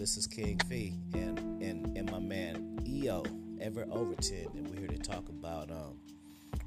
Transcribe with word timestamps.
This 0.00 0.16
is 0.16 0.26
King 0.26 0.58
Fee 0.60 0.94
and 1.12 1.38
and 1.62 1.94
and 1.94 2.10
my 2.10 2.18
man 2.18 2.78
EO 2.88 3.22
Everett 3.60 3.90
Overton, 3.90 4.48
and 4.56 4.66
we're 4.66 4.78
here 4.78 4.88
to 4.88 4.96
talk 4.96 5.28
about 5.28 5.70
um. 5.70 5.98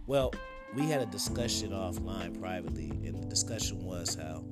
Well, 0.05 0.31
we 0.75 0.83
had 0.83 1.01
a 1.01 1.07
discussion 1.07 1.71
offline 1.71 2.39
privately, 2.39 2.91
and 2.91 3.15
the 3.15 3.25
discussion 3.25 3.83
was 3.83 4.13
how 4.13 4.43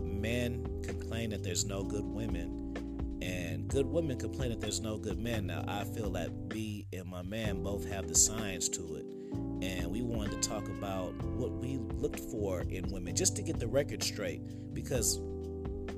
men 0.00 0.82
complain 0.82 1.30
that 1.30 1.44
there's 1.44 1.66
no 1.66 1.84
good 1.84 2.02
women, 2.02 3.18
and 3.22 3.68
good 3.68 3.86
women 3.86 4.18
complain 4.18 4.50
that 4.50 4.60
there's 4.60 4.80
no 4.80 4.98
good 4.98 5.20
men. 5.20 5.46
Now, 5.46 5.64
I 5.68 5.84
feel 5.84 6.10
that 6.14 6.48
B 6.48 6.88
and 6.92 7.06
my 7.06 7.22
man 7.22 7.62
both 7.62 7.88
have 7.88 8.08
the 8.08 8.16
science 8.16 8.68
to 8.70 8.96
it, 8.96 9.06
and 9.64 9.86
we 9.86 10.02
wanted 10.02 10.42
to 10.42 10.48
talk 10.48 10.66
about 10.66 11.12
what 11.22 11.52
we 11.52 11.76
looked 11.76 12.18
for 12.18 12.62
in 12.62 12.90
women, 12.90 13.14
just 13.14 13.36
to 13.36 13.42
get 13.42 13.60
the 13.60 13.68
record 13.68 14.02
straight, 14.02 14.42
because 14.74 15.20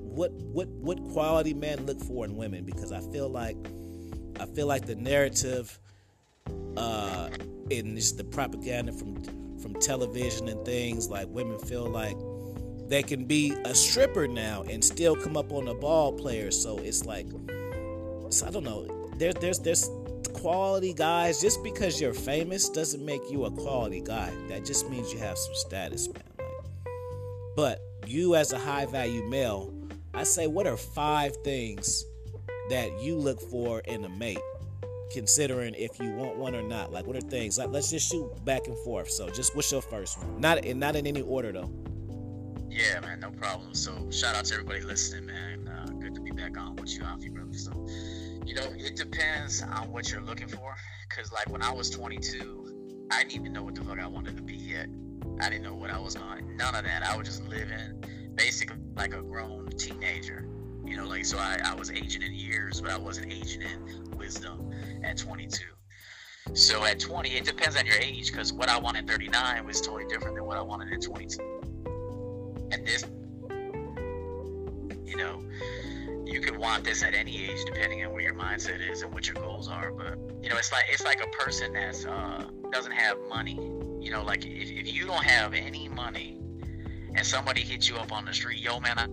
what 0.08 0.32
what 0.32 0.68
what 0.68 1.02
quality 1.12 1.54
men 1.54 1.86
look 1.86 2.00
for 2.00 2.24
in 2.24 2.36
women 2.36 2.64
because 2.64 2.92
I 2.92 3.00
feel 3.12 3.28
like 3.28 3.56
I 4.40 4.46
feel 4.46 4.66
like 4.66 4.86
the 4.86 4.96
narrative 4.96 5.78
uh 6.76 7.28
in 7.70 7.94
this 7.94 8.12
the 8.12 8.24
propaganda 8.24 8.92
from 8.92 9.22
from 9.58 9.74
television 9.74 10.48
and 10.48 10.64
things 10.64 11.08
like 11.08 11.28
women 11.28 11.58
feel 11.58 11.86
like 11.86 12.16
they 12.88 13.02
can 13.02 13.26
be 13.26 13.52
a 13.64 13.74
stripper 13.74 14.26
now 14.26 14.62
and 14.62 14.82
still 14.82 15.14
come 15.14 15.36
up 15.36 15.52
on 15.52 15.68
a 15.68 15.74
ball 15.74 16.12
player. 16.12 16.50
So 16.50 16.78
it's 16.78 17.04
like 17.04 17.26
so 18.30 18.46
I 18.46 18.50
don't 18.50 18.64
know. 18.64 18.86
There's 19.16 19.34
there's 19.36 19.58
there's 19.58 19.90
quality 20.32 20.94
guys. 20.94 21.40
Just 21.40 21.62
because 21.62 22.00
you're 22.00 22.14
famous 22.14 22.68
doesn't 22.68 23.04
make 23.04 23.20
you 23.30 23.44
a 23.44 23.50
quality 23.50 24.00
guy. 24.00 24.32
That 24.48 24.64
just 24.64 24.88
means 24.88 25.12
you 25.12 25.18
have 25.18 25.36
some 25.36 25.54
status 25.54 26.08
man. 26.08 26.22
Like, 26.38 26.46
but 27.56 27.80
you 28.06 28.36
as 28.36 28.52
a 28.52 28.58
high 28.58 28.86
value 28.86 29.22
male 29.24 29.74
I 30.18 30.24
say, 30.24 30.48
what 30.48 30.66
are 30.66 30.76
five 30.76 31.36
things 31.44 32.04
that 32.70 33.00
you 33.00 33.16
look 33.16 33.40
for 33.40 33.78
in 33.82 34.04
a 34.04 34.08
mate, 34.08 34.40
considering 35.12 35.74
if 35.74 36.00
you 36.00 36.10
want 36.10 36.36
one 36.36 36.56
or 36.56 36.62
not? 36.62 36.92
Like, 36.92 37.06
what 37.06 37.14
are 37.14 37.20
things? 37.20 37.56
Like, 37.56 37.68
let's 37.68 37.88
just 37.88 38.10
shoot 38.10 38.28
back 38.44 38.66
and 38.66 38.76
forth. 38.78 39.12
So, 39.12 39.30
just 39.30 39.54
what's 39.54 39.70
your 39.70 39.80
first 39.80 40.18
one? 40.18 40.40
Not 40.40 40.64
in 40.64 40.80
not 40.80 40.96
in 40.96 41.06
any 41.06 41.22
order 41.22 41.52
though. 41.52 41.70
Yeah, 42.68 42.98
man, 42.98 43.20
no 43.20 43.30
problem. 43.30 43.76
So, 43.76 44.10
shout 44.10 44.34
out 44.34 44.46
to 44.46 44.54
everybody 44.54 44.80
listening, 44.80 45.26
man. 45.26 45.68
Uh, 45.68 45.86
good 46.00 46.16
to 46.16 46.20
be 46.20 46.32
back 46.32 46.58
on 46.58 46.74
with 46.74 46.92
you, 46.92 47.02
Afi, 47.02 47.32
brother. 47.32 47.56
So, 47.56 47.70
you 48.44 48.56
know, 48.56 48.66
it 48.76 48.96
depends 48.96 49.62
on 49.62 49.92
what 49.92 50.10
you're 50.10 50.20
looking 50.20 50.48
for. 50.48 50.74
Cause 51.10 51.30
like 51.30 51.48
when 51.48 51.62
I 51.62 51.72
was 51.72 51.90
22, 51.90 53.06
I 53.12 53.22
didn't 53.22 53.34
even 53.34 53.52
know 53.52 53.62
what 53.62 53.76
the 53.76 53.84
fuck 53.84 54.00
I 54.00 54.08
wanted 54.08 54.36
to 54.36 54.42
be 54.42 54.56
yet. 54.56 54.88
I 55.40 55.48
didn't 55.48 55.62
know 55.62 55.74
what 55.74 55.90
I 55.90 56.00
was 56.00 56.16
going. 56.16 56.56
None 56.56 56.74
of 56.74 56.82
that. 56.82 57.04
I 57.04 57.16
was 57.16 57.28
just 57.28 57.44
living 57.44 58.02
basically 58.38 58.78
like 58.96 59.12
a 59.12 59.20
grown 59.20 59.68
teenager. 59.70 60.46
You 60.84 60.96
know, 60.96 61.06
like 61.06 61.26
so 61.26 61.36
I, 61.36 61.58
I 61.62 61.74
was 61.74 61.90
aging 61.90 62.22
in 62.22 62.32
years, 62.32 62.80
but 62.80 62.90
I 62.90 62.96
wasn't 62.96 63.30
aging 63.30 63.62
in 63.62 64.10
wisdom 64.16 64.70
at 65.04 65.18
22. 65.18 65.64
So 66.54 66.84
at 66.84 66.98
20, 66.98 67.28
it 67.30 67.44
depends 67.44 67.76
on 67.76 67.84
your 67.84 67.96
age, 67.96 68.30
because 68.32 68.54
what 68.54 68.70
I 68.70 68.78
wanted 68.78 69.04
at 69.04 69.10
39 69.10 69.66
was 69.66 69.82
totally 69.82 70.06
different 70.06 70.36
than 70.36 70.46
what 70.46 70.56
I 70.56 70.62
wanted 70.62 70.90
at 70.94 71.02
22. 71.02 71.42
And 72.70 72.86
this, 72.86 73.04
you 75.04 75.16
know, 75.16 75.44
you 76.24 76.40
could 76.40 76.56
want 76.56 76.84
this 76.84 77.02
at 77.02 77.12
any 77.12 77.44
age, 77.44 77.64
depending 77.66 78.02
on 78.06 78.12
where 78.12 78.22
your 78.22 78.34
mindset 78.34 78.80
is 78.88 79.02
and 79.02 79.12
what 79.12 79.26
your 79.26 79.34
goals 79.34 79.68
are. 79.68 79.90
But 79.90 80.16
you 80.42 80.48
know, 80.48 80.56
it's 80.56 80.72
like 80.72 80.84
it's 80.90 81.04
like 81.04 81.22
a 81.22 81.28
person 81.36 81.74
that 81.74 82.06
uh, 82.06 82.44
doesn't 82.70 82.92
have 82.92 83.18
money. 83.28 83.56
You 84.00 84.10
know, 84.10 84.22
like 84.22 84.46
if, 84.46 84.70
if 84.70 84.94
you 84.94 85.06
don't 85.06 85.24
have 85.24 85.52
any 85.52 85.88
money 85.88 86.38
and 87.18 87.26
somebody 87.26 87.62
hits 87.62 87.88
you 87.88 87.96
up 87.96 88.12
on 88.12 88.24
the 88.24 88.32
street, 88.32 88.60
yo 88.60 88.78
man, 88.78 88.96
I, 88.96 89.08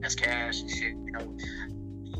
that's 0.00 0.14
cash 0.14 0.60
and 0.60 0.70
shit. 0.70 0.92
You 0.92 1.12
know, 1.12 1.36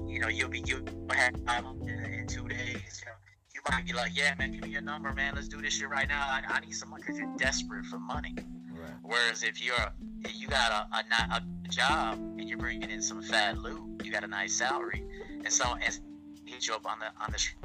you 0.08 0.18
know 0.18 0.28
you'll 0.28 0.48
be 0.48 0.62
you 0.64 0.82
have 1.10 1.34
in, 1.34 2.26
two 2.26 2.48
days. 2.48 3.02
You, 3.02 3.06
know, 3.06 3.12
you 3.54 3.60
might 3.70 3.84
be 3.86 3.92
like, 3.92 4.12
yeah 4.16 4.34
man, 4.38 4.52
give 4.52 4.62
me 4.62 4.70
your 4.70 4.80
number, 4.80 5.12
man. 5.12 5.34
Let's 5.34 5.46
do 5.46 5.60
this 5.60 5.74
shit 5.74 5.90
right 5.90 6.08
now. 6.08 6.22
I, 6.22 6.42
I 6.48 6.60
need 6.60 6.72
some 6.72 6.88
money 6.88 7.02
because 7.02 7.18
you're 7.18 7.36
desperate 7.36 7.84
for 7.84 7.98
money. 7.98 8.34
Right. 8.72 8.90
Whereas 9.02 9.42
if 9.42 9.62
you're 9.62 9.92
if 10.24 10.40
you 10.40 10.48
got 10.48 10.88
a, 10.90 10.96
a, 10.96 11.04
a 11.36 11.42
job 11.68 12.14
and 12.38 12.48
you're 12.48 12.56
bringing 12.56 12.88
in 12.88 13.02
some 13.02 13.20
fat 13.20 13.58
loot, 13.58 14.02
you 14.02 14.10
got 14.10 14.24
a 14.24 14.28
nice 14.28 14.54
salary, 14.54 15.04
and 15.44 15.52
so 15.52 15.74
and 15.84 16.00
hit 16.46 16.66
you 16.66 16.72
up 16.72 16.86
on 16.86 16.98
the 16.98 17.08
on 17.22 17.30
the 17.30 17.38
street. 17.38 17.58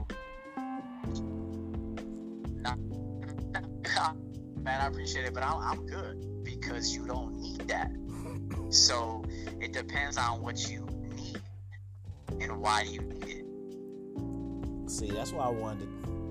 man, 4.66 4.81
I 4.81 4.88
appreciate 4.88 5.26
it, 5.26 5.34
but 5.34 5.44
I'm, 5.44 5.62
I'm 5.62 5.86
good 5.86 6.44
because 6.44 6.94
you 6.94 7.06
don't 7.06 7.36
need 7.36 7.68
that. 7.68 7.92
So 8.72 9.24
it 9.62 9.72
depends 9.72 10.18
on 10.18 10.42
what 10.42 10.70
you 10.70 10.88
need 11.16 11.40
and 12.42 12.59
why 12.59 12.81
you 12.81 13.00
need 13.00 13.24
it. 13.28 14.90
See, 14.90 15.12
that's 15.12 15.31
why 15.31 15.46
I 15.46 15.50
wanted 15.50 15.88
to. 16.04 16.25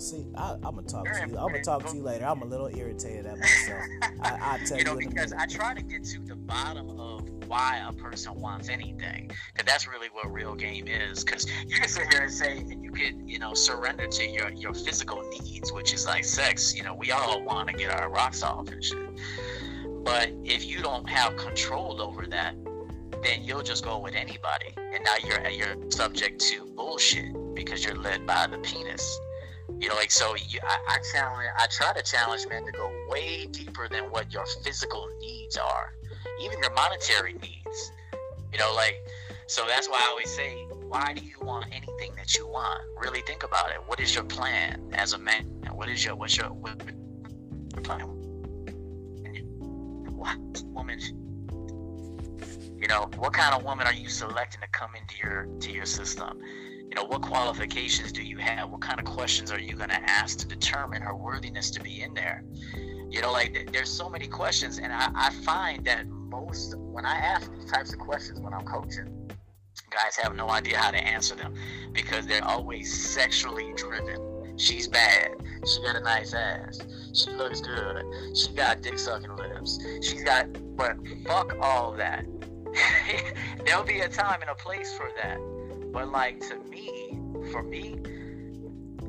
See, 0.00 0.26
I, 0.34 0.52
am 0.54 0.60
gonna 0.62 0.82
talk 0.82 1.04
Very 1.04 1.26
to 1.26 1.28
you. 1.28 1.38
I'm 1.38 1.48
gonna 1.48 1.62
talk 1.62 1.84
to 1.84 1.94
you 1.94 2.02
later. 2.02 2.24
I'm 2.24 2.40
a 2.40 2.46
little 2.46 2.68
irritated 2.74 3.26
at 3.26 3.38
myself. 3.38 3.82
I, 4.22 4.54
I 4.54 4.58
tell 4.64 4.78
you 4.78 4.84
know 4.84 4.98
you 4.98 5.10
because 5.10 5.34
I 5.34 5.44
try 5.44 5.74
to 5.74 5.82
get 5.82 6.04
to 6.04 6.20
the 6.20 6.36
bottom 6.36 6.98
of 6.98 7.28
why 7.48 7.84
a 7.86 7.92
person 7.92 8.34
wants 8.40 8.70
anything, 8.70 9.30
because 9.52 9.66
that's 9.66 9.86
really 9.86 10.08
what 10.14 10.32
real 10.32 10.54
game 10.54 10.88
is. 10.88 11.22
Because 11.22 11.46
you 11.66 11.76
can 11.76 11.86
sit 11.86 12.10
here 12.10 12.22
and 12.22 12.32
say, 12.32 12.58
and 12.60 12.82
you 12.82 12.90
could, 12.92 13.20
you 13.26 13.38
know, 13.38 13.52
surrender 13.52 14.06
to 14.06 14.26
your 14.26 14.50
your 14.52 14.72
physical 14.72 15.22
needs, 15.28 15.70
which 15.70 15.92
is 15.92 16.06
like 16.06 16.24
sex. 16.24 16.74
You 16.74 16.82
know, 16.82 16.94
we 16.94 17.10
all 17.10 17.42
want 17.42 17.68
to 17.68 17.74
get 17.74 17.90
our 17.90 18.08
rocks 18.08 18.42
off 18.42 18.68
and 18.68 18.82
shit. 18.82 19.10
But 20.02 20.30
if 20.44 20.64
you 20.64 20.80
don't 20.80 21.06
have 21.10 21.36
control 21.36 22.00
over 22.00 22.26
that, 22.28 22.54
then 23.22 23.44
you'll 23.44 23.62
just 23.62 23.84
go 23.84 23.98
with 23.98 24.14
anybody, 24.14 24.72
and 24.78 25.04
now 25.04 25.16
you're 25.22 25.46
you're 25.50 25.90
subject 25.90 26.40
to 26.40 26.64
bullshit 26.74 27.34
because 27.54 27.84
you're 27.84 27.98
led 27.98 28.26
by 28.26 28.46
the 28.46 28.56
penis. 28.60 29.20
You 29.78 29.88
know, 29.88 29.94
like 29.94 30.10
so. 30.10 30.34
You, 30.36 30.60
I, 30.62 30.78
I 30.88 30.98
challenge. 31.12 31.48
I 31.58 31.66
try 31.66 31.92
to 31.92 32.02
challenge 32.02 32.46
men 32.48 32.64
to 32.66 32.72
go 32.72 32.90
way 33.08 33.46
deeper 33.46 33.88
than 33.88 34.04
what 34.04 34.32
your 34.32 34.44
physical 34.64 35.08
needs 35.20 35.56
are, 35.56 35.94
even 36.42 36.58
your 36.60 36.72
monetary 36.74 37.34
needs. 37.34 37.92
You 38.52 38.58
know, 38.58 38.72
like 38.74 38.96
so. 39.46 39.66
That's 39.66 39.88
why 39.88 40.00
I 40.02 40.08
always 40.08 40.30
say, 40.30 40.54
why 40.88 41.12
do 41.14 41.24
you 41.24 41.36
want 41.40 41.66
anything 41.70 42.14
that 42.16 42.36
you 42.36 42.46
want? 42.48 42.82
Really 43.00 43.20
think 43.22 43.42
about 43.42 43.70
it. 43.70 43.78
What 43.86 44.00
is 44.00 44.14
your 44.14 44.24
plan 44.24 44.90
as 44.92 45.12
a 45.12 45.18
man? 45.18 45.44
What 45.72 45.88
is 45.88 46.04
your 46.04 46.16
what's 46.16 46.36
your 46.36 46.48
what, 46.48 46.82
your 47.74 47.82
plan? 47.82 48.20
what 50.20 50.62
woman 50.64 51.00
you 52.76 52.86
know 52.86 53.08
what 53.16 53.32
kind 53.32 53.54
of 53.54 53.64
woman 53.64 53.86
are 53.86 53.94
you 53.94 54.06
selecting 54.06 54.60
to 54.60 54.66
come 54.68 54.90
into 54.94 55.14
your 55.22 55.46
to 55.60 55.72
your 55.72 55.86
system 55.86 56.38
you 56.90 56.96
know 56.96 57.04
what 57.04 57.22
qualifications 57.22 58.12
do 58.12 58.22
you 58.22 58.36
have 58.36 58.70
what 58.70 58.80
kind 58.80 58.98
of 58.98 59.06
questions 59.06 59.50
are 59.50 59.60
you 59.60 59.74
going 59.74 59.88
to 59.88 60.10
ask 60.10 60.38
to 60.38 60.46
determine 60.46 61.00
her 61.00 61.14
worthiness 61.14 61.70
to 61.70 61.80
be 61.80 62.02
in 62.02 62.12
there 62.14 62.44
you 63.08 63.20
know 63.20 63.32
like 63.32 63.70
there's 63.72 63.90
so 63.90 64.10
many 64.10 64.26
questions 64.26 64.78
and 64.78 64.92
I, 64.92 65.10
I 65.14 65.30
find 65.44 65.84
that 65.86 66.06
most 66.08 66.76
when 66.76 67.06
i 67.06 67.16
ask 67.16 67.50
these 67.52 67.70
types 67.70 67.92
of 67.92 68.00
questions 68.00 68.40
when 68.40 68.52
i'm 68.52 68.64
coaching 68.64 69.30
guys 69.90 70.16
have 70.16 70.34
no 70.34 70.48
idea 70.50 70.76
how 70.76 70.90
to 70.90 70.98
answer 70.98 71.34
them 71.34 71.54
because 71.92 72.26
they're 72.26 72.44
always 72.44 72.92
sexually 73.12 73.72
driven 73.76 74.40
She's 74.60 74.86
bad. 74.86 75.36
She 75.66 75.82
got 75.82 75.96
a 75.96 76.00
nice 76.00 76.34
ass. 76.34 76.80
She 77.14 77.30
looks 77.30 77.62
good. 77.62 78.04
She 78.36 78.52
got 78.52 78.82
dick 78.82 78.98
sucking 78.98 79.34
lips. 79.34 79.78
She's 80.02 80.22
got, 80.22 80.48
but 80.76 80.98
fuck 81.26 81.56
all 81.62 81.92
that. 81.92 82.26
There'll 83.64 83.84
be 83.84 84.00
a 84.00 84.08
time 84.08 84.42
and 84.42 84.50
a 84.50 84.54
place 84.54 84.94
for 84.94 85.10
that. 85.16 85.38
But 85.92 86.10
like 86.10 86.40
to 86.48 86.58
me, 86.70 87.18
for 87.50 87.62
me, 87.62 87.98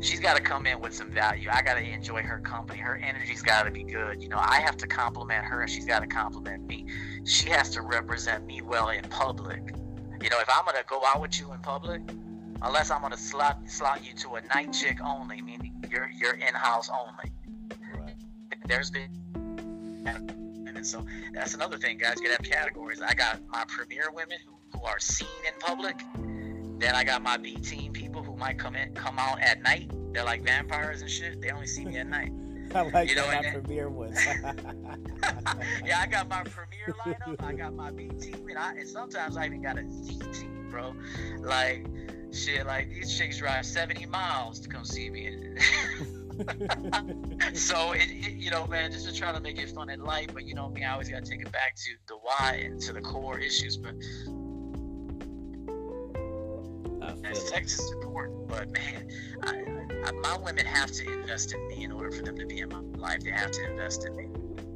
she's 0.02 0.20
got 0.20 0.36
to 0.36 0.42
come 0.42 0.66
in 0.66 0.80
with 0.80 0.94
some 0.94 1.12
value. 1.12 1.50
I 1.52 1.62
got 1.62 1.76
to 1.76 1.84
enjoy 1.84 2.22
her 2.24 2.40
company. 2.40 2.80
Her 2.80 2.96
energy's 2.96 3.42
got 3.42 3.64
to 3.64 3.72
be 3.72 3.84
good. 3.84 4.22
You 4.22 4.30
know, 4.30 4.40
I 4.40 4.60
have 4.60 4.78
to 4.78 4.88
compliment 4.88 5.46
her, 5.46 5.62
and 5.62 5.70
she's 5.70 5.86
got 5.86 6.00
to 6.00 6.08
compliment 6.08 6.68
me. 6.68 6.86
She 7.24 7.50
has 7.50 7.70
to 7.72 7.82
represent 7.82 8.46
me 8.46 8.62
well 8.62 8.90
in 8.90 9.04
public. 9.06 9.74
You 10.22 10.30
know, 10.30 10.40
if 10.40 10.50
I'm 10.56 10.66
gonna 10.66 10.84
go 10.88 11.02
out 11.08 11.20
with 11.20 11.40
you 11.40 11.52
in 11.52 11.60
public, 11.60 12.02
unless 12.62 12.92
I'm 12.92 13.02
gonna 13.02 13.18
slot 13.18 13.60
slot 13.68 14.06
you 14.06 14.14
to 14.18 14.36
a 14.36 14.42
night 14.54 14.72
chick 14.72 15.00
only, 15.04 15.42
meaning 15.42 15.84
you're 15.90 16.12
you're 16.16 16.36
in 16.36 16.54
house 16.54 16.90
only. 16.90 17.32
Right. 18.00 18.14
There's 18.68 18.92
been 18.92 19.22
and 20.82 20.88
so 20.88 21.06
that's 21.32 21.54
another 21.54 21.78
thing, 21.78 22.00
guys. 22.00 22.16
You 22.22 22.32
have 22.32 22.42
categories. 22.42 23.02
I 23.02 23.14
got 23.14 23.40
my 23.50 23.64
premier 23.68 24.10
women 24.12 24.40
who, 24.44 24.80
who 24.80 24.84
are 24.84 25.00
seen 25.00 25.28
in 25.46 25.54
public. 25.60 25.96
Then 26.82 26.96
I 26.96 27.04
got 27.04 27.22
my 27.22 27.38
B 27.38 27.56
team 27.56 27.94
people 27.94 28.24
who 28.24 28.36
might 28.36 28.58
come 28.58 28.76
in 28.76 28.94
come 28.94 29.20
out 29.20 29.40
at 29.40 29.62
night. 29.62 29.92
They're 30.14 30.26
like 30.26 30.44
vampires 30.44 31.02
and 31.02 31.10
shit. 31.10 31.40
They 31.40 31.52
only 31.52 31.68
see 31.68 31.86
me 31.86 31.98
at 31.98 32.08
night. 32.08 32.32
I 32.76 32.82
like 32.90 33.10
you 33.10 33.16
know, 33.16 33.28
my 33.28 33.42
premier 33.52 33.90
ones. 33.90 34.18
yeah, 35.86 36.00
I 36.00 36.08
got 36.08 36.28
my 36.28 36.44
premier 36.44 36.96
lineup. 37.06 37.44
I 37.44 37.54
got 37.54 37.74
my 37.74 37.92
B 37.92 38.10
team, 38.20 38.48
and, 38.50 38.58
I, 38.58 38.74
and 38.76 38.88
sometimes 38.88 39.38
I 39.38 39.46
even 39.46 39.62
got 39.62 39.78
a 39.78 39.88
Z 39.90 40.20
team, 40.34 40.70
bro. 40.72 40.96
Like 41.40 41.86
Shit, 42.32 42.66
like 42.66 42.90
these 42.90 43.18
chicks 43.18 43.38
drive 43.38 43.66
70 43.66 44.06
miles 44.06 44.60
to 44.62 44.70
come 44.70 44.86
see 44.86 45.10
me. 45.10 45.38
so 47.54 47.92
it, 47.92 48.10
it, 48.10 48.34
you 48.34 48.50
know, 48.50 48.66
man, 48.68 48.90
just 48.92 49.06
to 49.06 49.14
try 49.14 49.34
to 49.34 49.42
make 49.42 49.60
it 49.60 49.70
fun 49.70 49.90
and 49.90 50.02
light, 50.02 50.32
but 50.34 50.46
you 50.46 50.56
know 50.56 50.70
me, 50.70 50.86
I 50.86 50.94
always 50.94 51.10
gotta 51.10 51.26
take 51.26 51.42
it 51.42 51.52
back 51.52 51.76
to 51.76 51.92
the 52.08 52.16
why 52.16 52.62
and 52.64 52.80
to 52.82 52.94
the 52.94 53.02
core 53.02 53.38
issues. 53.38 53.76
But 53.76 53.96
And 57.32 57.40
sex 57.40 57.80
is 57.80 57.92
important, 57.94 58.46
but 58.50 58.70
man, 58.72 59.10
I, 59.44 59.64
I, 60.06 60.12
my 60.12 60.38
women 60.44 60.66
have 60.66 60.92
to 60.92 61.10
invest 61.10 61.54
in 61.54 61.66
me 61.70 61.86
in 61.86 61.92
order 61.94 62.12
for 62.12 62.24
them 62.24 62.38
to 62.38 62.46
be 62.46 62.60
in 62.60 62.68
my 62.68 62.82
life. 62.98 63.22
They 63.22 63.32
have 63.32 63.52
to 63.52 63.70
invest 63.72 64.06
in 64.06 64.18
me, 64.18 64.26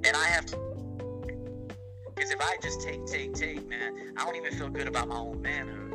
and 0.06 0.16
I 0.16 0.24
have 0.24 0.46
to. 0.46 0.58
Because 2.16 2.32
if 2.32 2.40
I 2.40 2.56
just 2.62 2.80
take, 2.80 3.06
take, 3.08 3.34
take, 3.34 3.68
man, 3.68 4.14
I 4.16 4.24
don't 4.24 4.38
even 4.38 4.54
feel 4.54 4.70
good 4.70 4.88
about 4.88 5.10
my 5.10 5.18
own 5.18 5.42
manhood. 5.42 5.92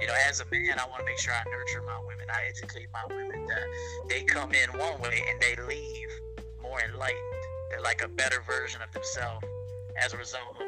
You 0.00 0.06
know, 0.06 0.14
as 0.28 0.38
a 0.38 0.44
man, 0.52 0.78
I 0.78 0.86
want 0.86 1.00
to 1.00 1.04
make 1.04 1.18
sure 1.18 1.34
I 1.34 1.42
nurture 1.50 1.82
my 1.82 1.98
women. 1.98 2.28
I 2.30 2.46
educate 2.48 2.86
my 2.92 3.02
women 3.12 3.44
that 3.46 3.64
they 4.08 4.22
come 4.22 4.52
in 4.52 4.78
one 4.78 5.00
way 5.00 5.20
and 5.28 5.40
they 5.40 5.60
leave 5.66 6.10
more 6.62 6.80
enlightened. 6.80 7.18
They're 7.70 7.82
like 7.82 8.04
a 8.04 8.08
better 8.08 8.40
version 8.46 8.82
of 8.82 8.92
themselves 8.92 9.44
as 10.00 10.12
a 10.12 10.16
result 10.16 10.44
of 10.52 10.58
being 10.58 10.60
with 10.60 10.67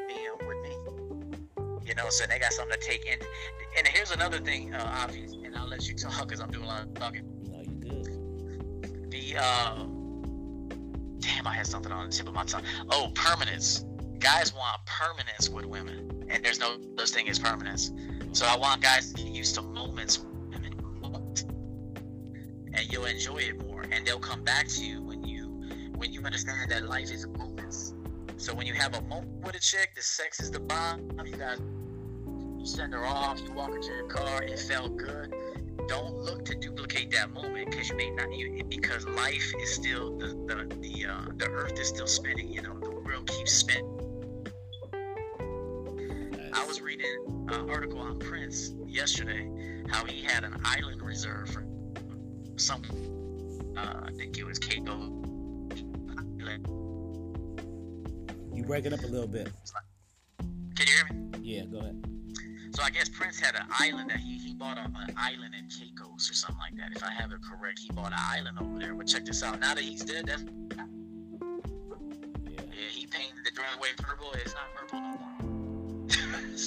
You 1.91 1.95
know, 1.95 2.09
so 2.09 2.25
they 2.25 2.39
got 2.39 2.53
something 2.53 2.79
to 2.79 2.87
take 2.87 3.05
in. 3.05 3.19
And 3.77 3.85
here's 3.85 4.11
another 4.11 4.37
thing, 4.37 4.73
uh, 4.73 5.01
obvious, 5.03 5.33
and 5.33 5.53
I'll 5.57 5.67
let 5.67 5.89
you 5.89 5.93
talk 5.93 6.25
because 6.25 6.39
I'm 6.39 6.49
doing 6.49 6.63
a 6.63 6.67
lot 6.67 6.83
of 6.83 6.93
talking. 6.93 7.23
No, 7.49 7.59
you 7.59 7.71
good. 7.81 9.11
The 9.11 9.35
uh, 9.37 9.75
damn, 11.19 11.45
I 11.45 11.53
had 11.53 11.67
something 11.67 11.91
on 11.91 12.05
the 12.05 12.15
tip 12.15 12.29
of 12.29 12.33
my 12.33 12.45
tongue. 12.45 12.63
Oh, 12.89 13.11
permanence. 13.13 13.83
Guys 14.19 14.55
want 14.55 14.79
permanence 14.85 15.49
with 15.49 15.65
women, 15.65 16.27
and 16.29 16.41
there's 16.45 16.61
no 16.61 16.77
such 16.97 17.09
thing 17.09 17.27
as 17.27 17.37
permanence. 17.39 17.91
So 18.31 18.45
I 18.45 18.55
want 18.55 18.81
guys 18.81 19.11
to 19.11 19.21
get 19.21 19.33
used 19.33 19.55
to 19.55 19.61
moments 19.61 20.19
with 20.19 20.33
women, 20.47 20.73
and 22.73 22.89
you'll 22.89 23.03
enjoy 23.03 23.39
it 23.39 23.67
more, 23.67 23.81
and 23.81 24.07
they'll 24.07 24.17
come 24.17 24.45
back 24.45 24.69
to 24.69 24.85
you 24.85 25.01
when 25.01 25.25
you 25.25 25.61
when 25.97 26.13
you 26.13 26.21
understand 26.23 26.71
that 26.71 26.87
life 26.87 27.11
is 27.11 27.27
moments. 27.27 27.93
So 28.37 28.53
when 28.53 28.65
you 28.65 28.75
have 28.75 28.95
a 28.95 29.01
moment 29.01 29.43
with 29.43 29.55
a 29.55 29.59
chick, 29.59 29.91
the 29.93 30.01
sex 30.01 30.39
is 30.39 30.51
the 30.51 30.61
bomb. 30.61 31.11
You 31.25 31.35
guys, 31.35 31.59
you 32.61 32.67
send 32.67 32.93
her 32.93 33.03
off, 33.03 33.41
you 33.41 33.51
walk 33.53 33.73
into 33.73 33.87
your 33.87 34.05
car, 34.05 34.43
it 34.43 34.59
felt 34.59 34.95
good. 34.95 35.33
Don't 35.87 36.15
look 36.15 36.45
to 36.45 36.55
duplicate 36.55 37.09
that 37.11 37.31
moment 37.31 37.71
because 37.71 37.89
you 37.89 37.97
may 37.97 38.11
not. 38.11 38.31
You, 38.31 38.63
because 38.69 39.07
life 39.07 39.51
is 39.59 39.73
still 39.73 40.15
the 40.17 40.27
the 40.27 40.75
the, 40.75 41.05
uh, 41.07 41.25
the 41.37 41.49
earth 41.49 41.79
is 41.79 41.87
still 41.87 42.05
spinning. 42.05 42.53
You 42.53 42.61
know, 42.61 42.79
the 42.79 42.91
world 42.91 43.25
keeps 43.27 43.51
spinning. 43.51 43.97
I 46.53 46.65
was 46.67 46.81
reading 46.81 47.47
an 47.49 47.67
article 47.69 47.99
on 47.99 48.19
Prince 48.19 48.73
yesterday, 48.85 49.49
how 49.89 50.05
he 50.05 50.21
had 50.21 50.43
an 50.43 50.61
island 50.63 51.01
reserve 51.01 51.49
for 51.49 51.65
some. 52.57 52.83
Uh, 53.75 54.01
I 54.05 54.11
think 54.11 54.37
it 54.37 54.45
was 54.45 54.59
Capo 54.59 54.93
You 58.53 58.63
breaking 58.63 58.93
up 58.93 59.01
a 59.01 59.07
little 59.07 59.27
bit. 59.27 59.49
Can 60.75 60.87
you 60.87 60.93
hear 60.93 61.05
me? 61.11 61.39
Yeah, 61.41 61.65
go 61.65 61.79
ahead. 61.79 62.20
So 62.71 62.81
I 62.83 62.89
guess 62.89 63.09
Prince 63.09 63.39
had 63.39 63.55
an 63.55 63.63
island 63.79 64.09
that 64.11 64.19
he, 64.19 64.37
he 64.37 64.53
bought 64.53 64.77
a, 64.77 64.81
an 64.85 65.13
island 65.17 65.53
in 65.57 65.65
Caicos 65.67 66.29
or 66.29 66.33
something 66.33 66.57
like 66.59 66.75
that. 66.77 66.95
If 66.95 67.03
I 67.03 67.11
have 67.11 67.31
it 67.31 67.39
correct, 67.41 67.79
he 67.79 67.89
bought 67.91 68.13
an 68.13 68.19
island 68.19 68.57
over 68.61 68.79
there. 68.79 68.93
But 68.95 69.07
check 69.07 69.25
this 69.25 69.43
out. 69.43 69.59
Now 69.59 69.73
that 69.75 69.83
he's 69.83 70.03
dead, 70.05 70.25
that's 70.27 70.43
Yeah. 70.77 70.85
yeah, 72.49 72.89
he 72.89 73.05
painted 73.07 73.43
the 73.45 73.51
driveway 73.51 73.89
purple. 73.97 74.31
It's 74.33 74.53
not 74.53 74.73
purple 74.75 75.01
no 75.01 75.07
more. 75.09 75.17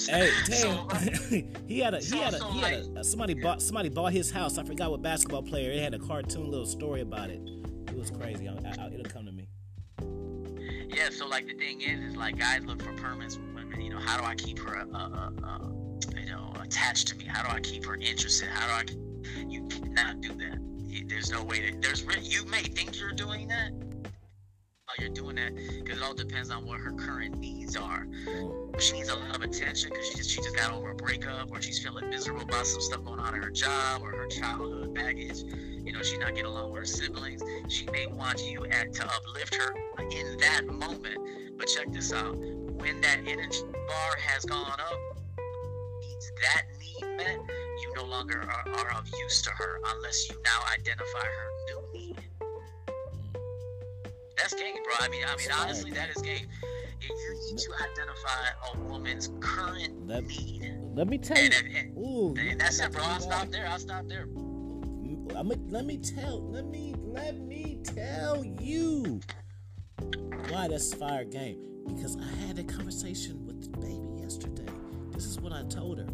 Hey, 0.07 0.29
So, 0.43 0.87
damn. 0.89 1.53
he 1.67 1.79
had 1.79 1.93
a 1.95 1.97
he 1.97 2.03
so- 2.03 2.17
had 2.17 2.33
a 2.33 2.37
so, 2.37 2.47
he 2.49 2.59
had 2.61 2.73
a 2.97 3.03
somebody 3.03 3.33
bought 3.33 3.61
somebody 3.61 3.89
bought 3.89 4.13
his 4.13 4.29
house. 4.29 4.57
I 4.59 4.63
forgot 4.63 4.91
what 4.91 5.01
basketball 5.01 5.41
player. 5.43 5.71
It 5.71 5.81
had 5.81 5.93
a 5.93 5.99
cartoon 5.99 6.49
little 6.51 6.65
story 6.67 7.01
about 7.01 7.29
it. 7.31 7.41
It 7.87 7.97
was 7.97 8.11
crazy. 8.11 8.47
I, 8.47 8.53
I, 8.53 8.87
it'll 8.93 9.05
come 9.05 9.25
to 9.25 9.31
me. 9.31 9.47
yeah, 10.95 11.09
so 11.09 11.27
like 11.27 11.47
the 11.47 11.53
thing 11.55 11.81
is, 11.81 11.99
is 12.11 12.15
like 12.15 12.37
guys 12.37 12.63
look 12.65 12.81
for 12.81 12.93
permanence 12.93 13.37
with 13.37 13.53
women. 13.55 13.81
You 13.81 13.89
know, 13.91 13.99
how 13.99 14.17
do 14.19 14.25
I 14.25 14.35
keep 14.35 14.59
her, 14.59 14.77
uh, 14.77 14.97
uh, 14.97 15.29
uh, 15.43 15.59
attached 16.61 17.07
to 17.09 17.15
me? 17.15 17.25
How 17.25 17.43
do 17.43 17.55
I 17.55 17.59
keep 17.59 17.85
her 17.85 17.95
interested? 17.95 18.49
How 18.49 18.81
do 18.83 18.93
I? 18.93 19.45
You 19.47 19.67
cannot 19.67 20.21
do 20.21 20.29
that. 20.29 20.59
There's 21.07 21.31
no 21.31 21.43
way 21.43 21.69
that 21.69 21.81
there's. 21.81 22.03
re- 22.03 22.19
You 22.21 22.45
may 22.45 22.63
think 22.63 22.99
you're 22.99 23.13
doing 23.13 23.47
that. 23.49 23.71
While 23.71 24.97
you're 24.99 25.09
doing 25.09 25.35
that, 25.37 25.55
because 25.83 25.97
it 25.97 26.03
all 26.03 26.13
depends 26.13 26.51
on 26.51 26.65
what 26.65 26.79
her 26.79 26.91
current 26.91 27.37
needs 27.39 27.75
are. 27.75 28.07
She 28.79 28.93
needs 28.93 29.09
a 29.09 29.15
lot 29.15 29.35
of 29.35 29.41
attention 29.41 29.89
because 29.89 30.07
she 30.09 30.15
just 30.17 30.29
she 30.29 30.37
just 30.37 30.55
got 30.55 30.73
over 30.73 30.91
a 30.91 30.95
breakup 30.95 31.51
or 31.51 31.61
she's 31.61 31.79
feeling 31.79 32.09
miserable 32.09 32.43
about 32.43 32.67
some 32.67 32.81
stuff 32.81 33.03
going 33.03 33.19
on 33.19 33.33
in 33.35 33.41
her 33.41 33.49
job 33.49 34.01
or 34.03 34.11
her 34.11 34.27
childhood 34.27 34.93
baggage. 34.93 35.39
You 35.43 35.91
know, 35.93 36.01
she's 36.03 36.19
not 36.19 36.29
getting 36.35 36.45
along 36.45 36.71
with 36.71 36.81
her 36.81 36.85
siblings. 36.85 37.41
She 37.67 37.85
may 37.87 38.05
want 38.07 38.43
you 38.43 38.65
at, 38.65 38.93
to 38.93 39.05
uplift 39.05 39.55
her 39.55 39.73
in 40.11 40.37
that 40.39 40.65
moment. 40.67 41.17
But 41.57 41.67
check 41.67 41.91
this 41.91 42.13
out: 42.13 42.35
when 42.37 43.01
that 43.01 43.19
energy 43.25 43.61
bar 43.87 44.17
has 44.19 44.45
gone 44.45 44.79
up, 44.79 44.99
needs 46.25 46.41
that 46.41 46.63
need 46.79 47.17
met, 47.17 47.37
you 47.81 47.93
no 47.95 48.05
longer 48.05 48.41
are, 48.41 48.73
are 48.73 48.99
of 48.99 49.07
use 49.19 49.41
to 49.43 49.49
her 49.51 49.79
unless 49.95 50.29
you 50.29 50.35
now 50.43 50.59
identify 50.73 51.19
her 51.19 51.49
new 51.67 51.99
need. 51.99 52.17
That's 54.37 54.53
game, 54.53 54.75
bro. 54.83 54.93
I 54.99 55.09
mean, 55.09 55.23
I 55.25 55.35
mean, 55.37 55.47
honestly, 55.59 55.91
that 55.91 56.09
is 56.15 56.21
game. 56.21 56.47
If 57.01 57.09
you 57.09 57.51
need 57.51 57.57
to 57.59 57.71
identify 57.73 58.73
a 58.73 58.79
woman's 58.89 59.31
current 59.39 60.07
Let- 60.07 60.25
need, 60.25 60.77
Let 60.93 61.07
me 61.07 61.17
tell 61.17 61.37
and, 61.37 61.53
you. 61.53 61.77
and, 61.77 61.97
Ooh, 61.97 62.35
and 62.37 62.59
that's 62.59 62.79
it, 62.79 62.91
bro. 62.91 63.03
I'll 63.03 63.19
stop 63.19 63.49
there. 63.49 63.67
I'll 63.67 63.79
stop 63.79 64.07
there. 64.07 64.27
I'm, 65.35 65.51
let 65.69 65.85
me 65.85 65.97
tell 65.97 66.49
let 66.49 66.65
me 66.65 66.93
let 66.97 67.35
me 67.39 67.79
tell 67.83 68.45
you 68.45 69.19
why 70.49 70.67
that's 70.67 70.93
fire 70.93 71.25
game 71.25 71.57
because 71.87 72.15
I 72.15 72.45
had 72.47 72.57
a 72.59 72.63
conversation 72.63 73.45
with 73.45 73.61
the 73.61 73.77
baby 73.79 74.21
yesterday. 74.21 74.71
This 75.15 75.25
is 75.27 75.39
what 75.39 75.53
I 75.53 75.63
told 75.63 75.99
her. 75.99 76.07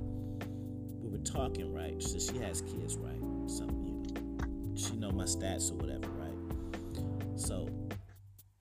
We 0.99 1.09
were 1.09 1.23
talking, 1.23 1.73
right? 1.73 2.01
So 2.01 2.19
she 2.19 2.37
has 2.37 2.61
kids, 2.61 2.97
right? 2.97 3.19
So 3.49 3.63
you 3.65 4.03
know, 4.13 4.75
she 4.75 4.95
know 4.95 5.11
my 5.11 5.23
stats 5.23 5.71
or 5.71 5.75
whatever, 5.75 6.07
right? 6.09 7.39
So 7.39 7.67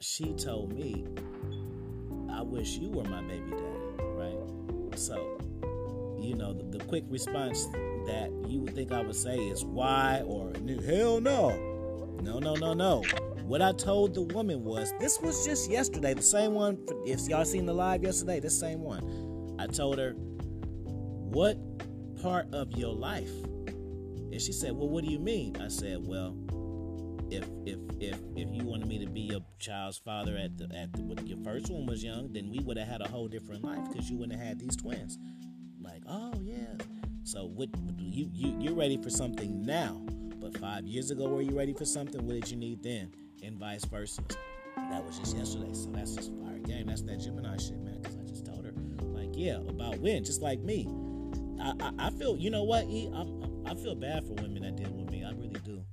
she 0.01 0.33
told 0.33 0.73
me, 0.73 1.07
"I 2.33 2.41
wish 2.41 2.79
you 2.79 2.89
were 2.89 3.05
my 3.05 3.21
baby 3.21 3.51
daddy," 3.51 4.03
right? 4.15 4.99
So 4.99 5.39
you 6.19 6.35
know, 6.35 6.55
the, 6.55 6.79
the 6.79 6.85
quick 6.87 7.05
response 7.09 7.67
that 8.07 8.31
you 8.49 8.61
would 8.61 8.75
think 8.75 8.93
I 8.93 9.03
would 9.03 9.17
say 9.17 9.37
is 9.37 9.63
why 9.63 10.23
or 10.25 10.53
hell 10.87 11.21
no. 11.21 11.67
No, 12.23 12.39
no, 12.39 12.55
no, 12.55 12.73
no. 12.73 13.03
What 13.45 13.61
I 13.61 13.73
told 13.73 14.15
the 14.15 14.23
woman 14.23 14.65
was 14.65 14.93
this 15.01 15.21
was 15.21 15.45
just 15.45 15.71
yesterday, 15.71 16.15
the 16.15 16.23
same 16.23 16.55
one. 16.55 16.79
If 17.05 17.29
y'all 17.29 17.45
seen 17.45 17.67
the 17.67 17.75
live 17.75 18.03
yesterday, 18.03 18.41
the 18.41 18.51
same 18.51 18.81
one. 18.81 19.57
I 19.59 19.67
told 19.67 19.99
her, 19.99 20.15
what 21.31 21.57
part 22.23 22.53
of 22.53 22.73
your 22.73 22.95
life? 22.95 23.33
And 23.67 24.41
she 24.41 24.53
said, 24.53 24.73
well, 24.73 24.89
what 24.89 25.05
do 25.05 25.11
you 25.11 25.19
mean? 25.19 25.57
I 25.61 25.69
said, 25.69 25.99
well, 26.07 26.37
if 27.31 27.45
if 27.65 27.79
if 28.01 28.19
if 28.37 28.49
you 28.53 28.65
wanted 28.65 28.89
me 28.89 28.99
to 28.99 29.11
be 29.11 29.21
your 29.21 29.41
child's 29.59 29.99
father 29.99 30.37
at 30.37 30.59
the 30.59 30.65
at 30.77 30.93
the, 30.93 31.03
when 31.03 31.27
your 31.27 31.39
first 31.45 31.71
one 31.71 31.87
was 31.87 32.03
young, 32.03 32.33
then 32.33 32.51
we 32.51 32.59
would 32.61 32.77
have 32.77 32.89
had 32.89 33.01
a 33.01 33.09
whole 33.09 33.29
different 33.29 33.65
life 33.65 33.81
because 33.89 34.11
you 34.11 34.17
wouldn't 34.17 34.39
have 34.39 34.47
had 34.47 34.59
these 34.59 34.77
twins. 34.77 35.19
Like, 35.81 36.03
oh 36.09 36.35
yeah. 36.41 36.75
So 37.23 37.47
what 37.47 37.69
you 37.99 38.29
you 38.33 38.57
you're 38.61 38.75
ready 38.75 38.97
for 39.01 39.11
something 39.11 39.65
now, 39.65 40.01
but 40.41 40.57
five 40.59 40.85
years 40.87 41.11
ago 41.11 41.29
were 41.29 41.43
you 41.43 41.57
ready 41.57 41.73
for 41.73 41.85
something? 41.85 42.27
What 42.27 42.35
did 42.35 42.51
you 42.51 42.57
need 42.57 42.83
then? 42.83 43.13
And 43.43 43.59
vice 43.59 43.85
versa. 43.85 44.23
That 44.77 45.05
was 45.05 45.19
just 45.19 45.37
yesterday, 45.37 45.73
so 45.73 45.91
that's 45.93 46.17
just 46.17 46.33
fire 46.43 46.59
game. 46.59 46.87
That's 46.87 47.03
that 47.03 47.21
Gemini 47.21 47.57
shit, 47.59 47.81
man. 47.81 48.01
Because 48.03 48.17
I 48.19 48.23
just 48.23 48.45
told 48.45 48.65
her, 48.65 48.73
like, 49.03 49.31
yeah, 49.35 49.59
about 49.69 49.99
when, 49.99 50.25
just 50.25 50.43
like 50.43 50.61
me. 50.61 50.89
I, 51.61 51.93
I, 51.99 52.11
feel, 52.11 52.37
you 52.37 52.51
know 52.51 52.65
what? 52.65 52.85
E, 52.85 53.11
I'm, 53.15 53.67
I 53.67 53.75
feel 53.75 53.95
bad 53.95 54.25
for 54.25 54.35
women 54.35 54.63
that 54.63 54.77
deal 54.77 54.91
with 54.91 55.11
me. 55.11 55.25
I 55.25 55.31
really 55.31 55.61
do. 55.65 55.85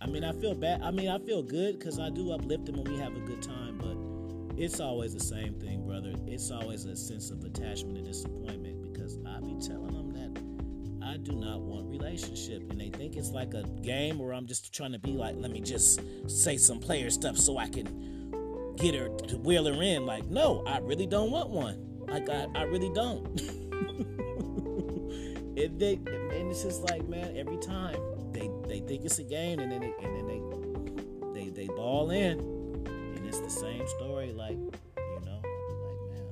I 0.00 0.06
mean, 0.06 0.24
I 0.24 0.32
feel 0.32 0.54
bad. 0.54 0.82
I 0.82 0.90
mean, 0.90 1.08
I 1.08 1.18
feel 1.18 1.42
good 1.42 1.78
because 1.78 1.98
I 1.98 2.10
do 2.10 2.32
uplift 2.32 2.66
them 2.66 2.76
and 2.76 2.88
we 2.88 2.98
have 2.98 3.16
a 3.16 3.20
good 3.20 3.42
time, 3.42 3.78
but 3.78 4.60
it's 4.60 4.80
always 4.80 5.14
the 5.14 5.20
same 5.20 5.54
thing, 5.54 5.86
brother. 5.86 6.12
It's 6.26 6.50
always 6.50 6.84
a 6.84 6.94
sense 6.96 7.30
of 7.30 7.44
attachment 7.44 7.96
and 7.98 8.06
disappointment 8.06 8.92
because 8.92 9.18
I 9.26 9.40
be 9.40 9.56
telling 9.60 9.92
them 9.92 10.12
that 10.12 11.06
I 11.06 11.16
do 11.18 11.32
not 11.32 11.60
want 11.60 11.88
relationship, 11.88 12.70
and 12.70 12.80
they 12.80 12.90
think 12.90 13.16
it's 13.16 13.30
like 13.30 13.54
a 13.54 13.62
game 13.82 14.18
where 14.18 14.32
I'm 14.32 14.46
just 14.46 14.74
trying 14.74 14.92
to 14.92 14.98
be 14.98 15.12
like, 15.12 15.34
let 15.38 15.50
me 15.50 15.60
just 15.60 16.00
say 16.28 16.56
some 16.56 16.78
player 16.78 17.10
stuff 17.10 17.36
so 17.36 17.58
I 17.58 17.68
can 17.68 18.74
get 18.76 18.94
her 18.94 19.08
to 19.08 19.36
wheel 19.38 19.64
her 19.66 19.82
in. 19.82 20.04
Like, 20.04 20.26
no, 20.26 20.62
I 20.66 20.78
really 20.78 21.06
don't 21.06 21.30
want 21.30 21.50
one. 21.50 22.06
Like, 22.06 22.28
I, 22.28 22.46
I 22.54 22.62
really 22.64 22.90
don't. 22.92 23.40
and 25.56 25.80
they, 25.80 25.94
and 25.94 26.50
it's 26.50 26.62
just 26.62 26.82
like, 26.84 27.08
man, 27.08 27.36
every 27.36 27.56
time 27.58 27.96
they 28.32 28.50
they 28.66 28.80
think 28.80 29.04
it's 29.04 29.18
a 29.18 29.24
game, 29.24 29.58
and 29.58 29.72
then 29.72 29.80
they, 29.80 29.94
and 30.02 30.16
then 30.16 30.26
they 30.26 31.40
they 31.40 31.50
they 31.50 31.66
ball 31.66 32.10
in, 32.10 32.38
and 32.38 33.26
it's 33.26 33.40
the 33.40 33.50
same 33.50 33.86
story. 33.88 34.32
Like, 34.32 34.56
you 34.56 35.20
know, 35.24 35.40
like 35.42 36.00
man, 36.10 36.24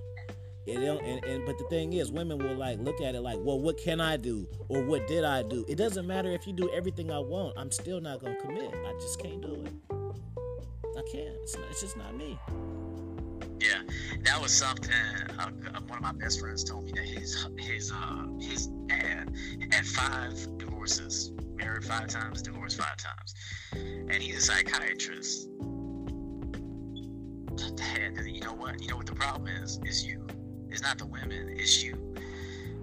it. 0.66 0.76
And, 0.76 1.24
and 1.24 1.46
but 1.46 1.58
the 1.58 1.64
thing 1.70 1.94
is, 1.94 2.10
women 2.12 2.38
will 2.38 2.56
like 2.56 2.78
look 2.78 3.00
at 3.00 3.14
it 3.14 3.20
like, 3.20 3.38
well, 3.40 3.58
what 3.58 3.78
can 3.78 4.00
I 4.00 4.16
do, 4.16 4.46
or 4.68 4.82
what 4.82 5.06
did 5.06 5.24
I 5.24 5.42
do? 5.42 5.64
It 5.68 5.76
doesn't 5.76 6.06
matter 6.06 6.30
if 6.30 6.46
you 6.46 6.52
do 6.52 6.70
everything 6.70 7.10
I 7.10 7.18
want. 7.18 7.56
I'm 7.56 7.70
still 7.70 8.00
not 8.00 8.20
gonna 8.20 8.36
commit. 8.36 8.72
I 8.72 8.92
just 9.00 9.20
can't 9.20 9.40
do 9.40 9.54
it. 9.54 9.72
I 10.96 11.02
can't. 11.10 11.34
It's, 11.42 11.56
not, 11.56 11.66
it's 11.70 11.80
just 11.80 11.96
not 11.96 12.16
me. 12.16 12.38
Yeah, 13.64 13.80
that 14.24 14.40
was 14.42 14.52
something. 14.52 14.92
Uh, 15.38 15.50
one 15.86 15.98
of 15.98 16.02
my 16.02 16.12
best 16.12 16.40
friends 16.40 16.64
told 16.64 16.84
me 16.84 16.92
that 16.92 17.04
his 17.04 17.46
his 17.58 17.90
uh, 17.92 18.26
his 18.38 18.66
dad 18.66 19.32
had 19.70 19.86
five 19.86 20.58
divorces, 20.58 21.32
married 21.54 21.84
five 21.84 22.08
times, 22.08 22.42
divorced 22.42 22.78
five 22.78 22.96
times, 22.98 23.34
and 23.72 24.12
he's 24.14 24.36
a 24.36 24.40
psychiatrist. 24.40 25.48
Dad, 27.76 28.26
you 28.26 28.40
know 28.40 28.52
what? 28.52 28.82
You 28.82 28.88
know 28.88 28.96
what 28.96 29.06
the 29.06 29.14
problem 29.14 29.48
is? 29.48 29.80
Is 29.86 30.04
you. 30.04 30.26
It's 30.68 30.82
not 30.82 30.98
the 30.98 31.06
women. 31.06 31.54
It's 31.56 31.82
you. 31.82 32.14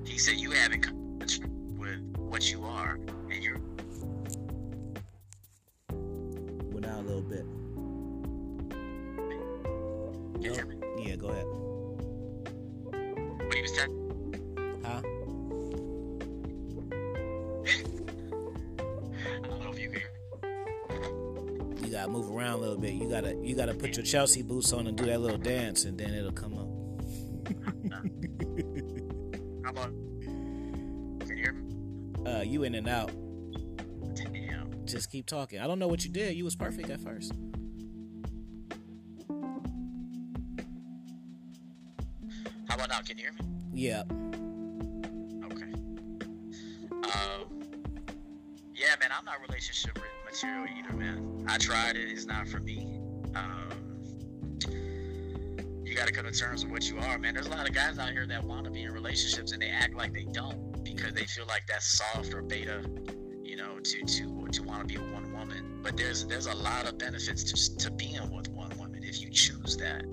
He 0.06 0.18
said 0.18 0.38
you 0.38 0.52
haven't 0.52 0.82
come 0.82 1.20
with 1.78 2.00
what 2.18 2.52
you 2.52 2.64
are, 2.64 2.98
and 3.30 3.44
you're. 3.44 3.60
Went 6.72 6.88
out 6.88 7.02
a 7.02 7.08
little 7.08 7.22
bit. 7.22 7.46
Yeah, 10.42 10.64
yeah 10.98 11.16
go 11.18 11.28
ahead. 11.28 11.46
What 13.46 13.62
was 13.62 13.76
saying? 13.76 14.82
Huh? 14.84 15.02
I 19.44 19.48
don't 19.48 19.64
know 19.64 19.72
if 19.72 19.80
you 19.80 19.92
can. 19.92 20.02
You 21.84 21.92
gotta 21.92 22.10
move 22.10 22.32
around 22.32 22.54
a 22.54 22.58
little 22.58 22.78
bit. 22.78 22.96
You 22.96 23.08
gotta 23.08 23.36
you 23.36 23.56
gotta 23.56 23.76
put 23.76 23.96
your 23.98 24.04
Chelsea 24.04 24.42
boots 24.42 24.74
on 24.74 24.88
and 24.88 24.98
do 24.98 25.06
that 25.06 25.22
little 25.22 25.38
dance, 25.38 25.86
and 25.86 25.96
then 25.96 26.12
it'll 26.16 26.32
come 26.32 26.58
up. 26.58 26.68
How 29.64 29.70
about? 29.70 29.92
Can 30.22 31.28
you 31.28 31.36
hear 31.36 31.54
me? 31.54 32.32
Uh, 32.32 32.42
you 32.42 32.64
in 32.64 32.74
and 32.74 32.90
out. 32.90 33.12
Damn. 34.16 34.72
Just 34.86 35.12
keep 35.12 35.28
talking. 35.28 35.60
I 35.60 35.68
don't 35.68 35.78
know 35.78 35.88
what 35.88 36.04
you 36.04 36.10
did. 36.10 36.36
You 36.36 36.46
was 36.46 36.56
perfect 36.56 36.90
at 36.90 37.00
first. 37.00 37.32
About 42.84 42.90
now? 42.96 43.02
Can 43.06 43.18
you 43.18 43.26
hear 43.26 43.34
me? 43.34 43.46
Yeah. 43.74 44.04
Okay. 45.52 45.74
Um, 46.92 47.46
yeah, 48.74 48.96
man, 49.00 49.10
I'm 49.18 49.26
not 49.26 49.36
relationship 49.48 50.00
material 50.26 50.66
either, 50.78 50.94
man. 50.94 51.46
I 51.48 51.58
tried 51.58 51.96
it; 51.96 52.10
it's 52.10 52.26
not 52.26 52.48
for 52.48 52.60
me. 52.60 53.00
Um, 53.36 53.70
you 55.84 55.96
got 55.96 56.08
to 56.08 56.14
come 56.14 56.26
to 56.26 56.32
terms 56.32 56.64
with 56.64 56.72
what 56.72 56.90
you 56.90 56.98
are, 57.00 57.18
man. 57.18 57.34
There's 57.34 57.48
a 57.48 57.52
lot 57.52 57.68
of 57.68 57.76
guys 57.76 58.00
out 58.00 58.12
here 58.12 58.26
that 58.28 58.44
want 58.44 58.66
to 58.66 58.72
be 58.72 58.84
in 58.84 58.92
relationships 58.92 59.52
and 59.52 59.62
they 59.62 59.70
act 59.70 59.94
like 59.94 60.14
they 60.14 60.26
don't 60.32 60.84
because 60.84 61.14
they 61.14 61.26
feel 61.26 61.46
like 61.48 61.64
that's 61.68 61.98
soft 61.98 62.34
or 62.34 62.42
beta, 62.42 62.82
you 63.44 63.58
know, 63.58 63.80
to 63.80 64.06
to 64.06 64.48
to 64.52 64.64
want 64.64 64.88
to 64.88 64.88
be 64.88 64.98
with 64.98 65.12
one 65.12 65.32
woman. 65.34 65.80
But 65.84 65.98
there's 65.98 66.26
there's 66.26 66.48
a 66.48 66.56
lot 66.56 66.88
of 66.88 66.98
benefits 66.98 67.44
to 67.44 67.78
to 67.78 67.92
being 67.92 68.34
with 68.36 68.50
one 68.50 68.76
woman 68.78 69.04
if 69.04 69.22
you 69.22 69.30
choose 69.30 69.78
that. 69.78 70.06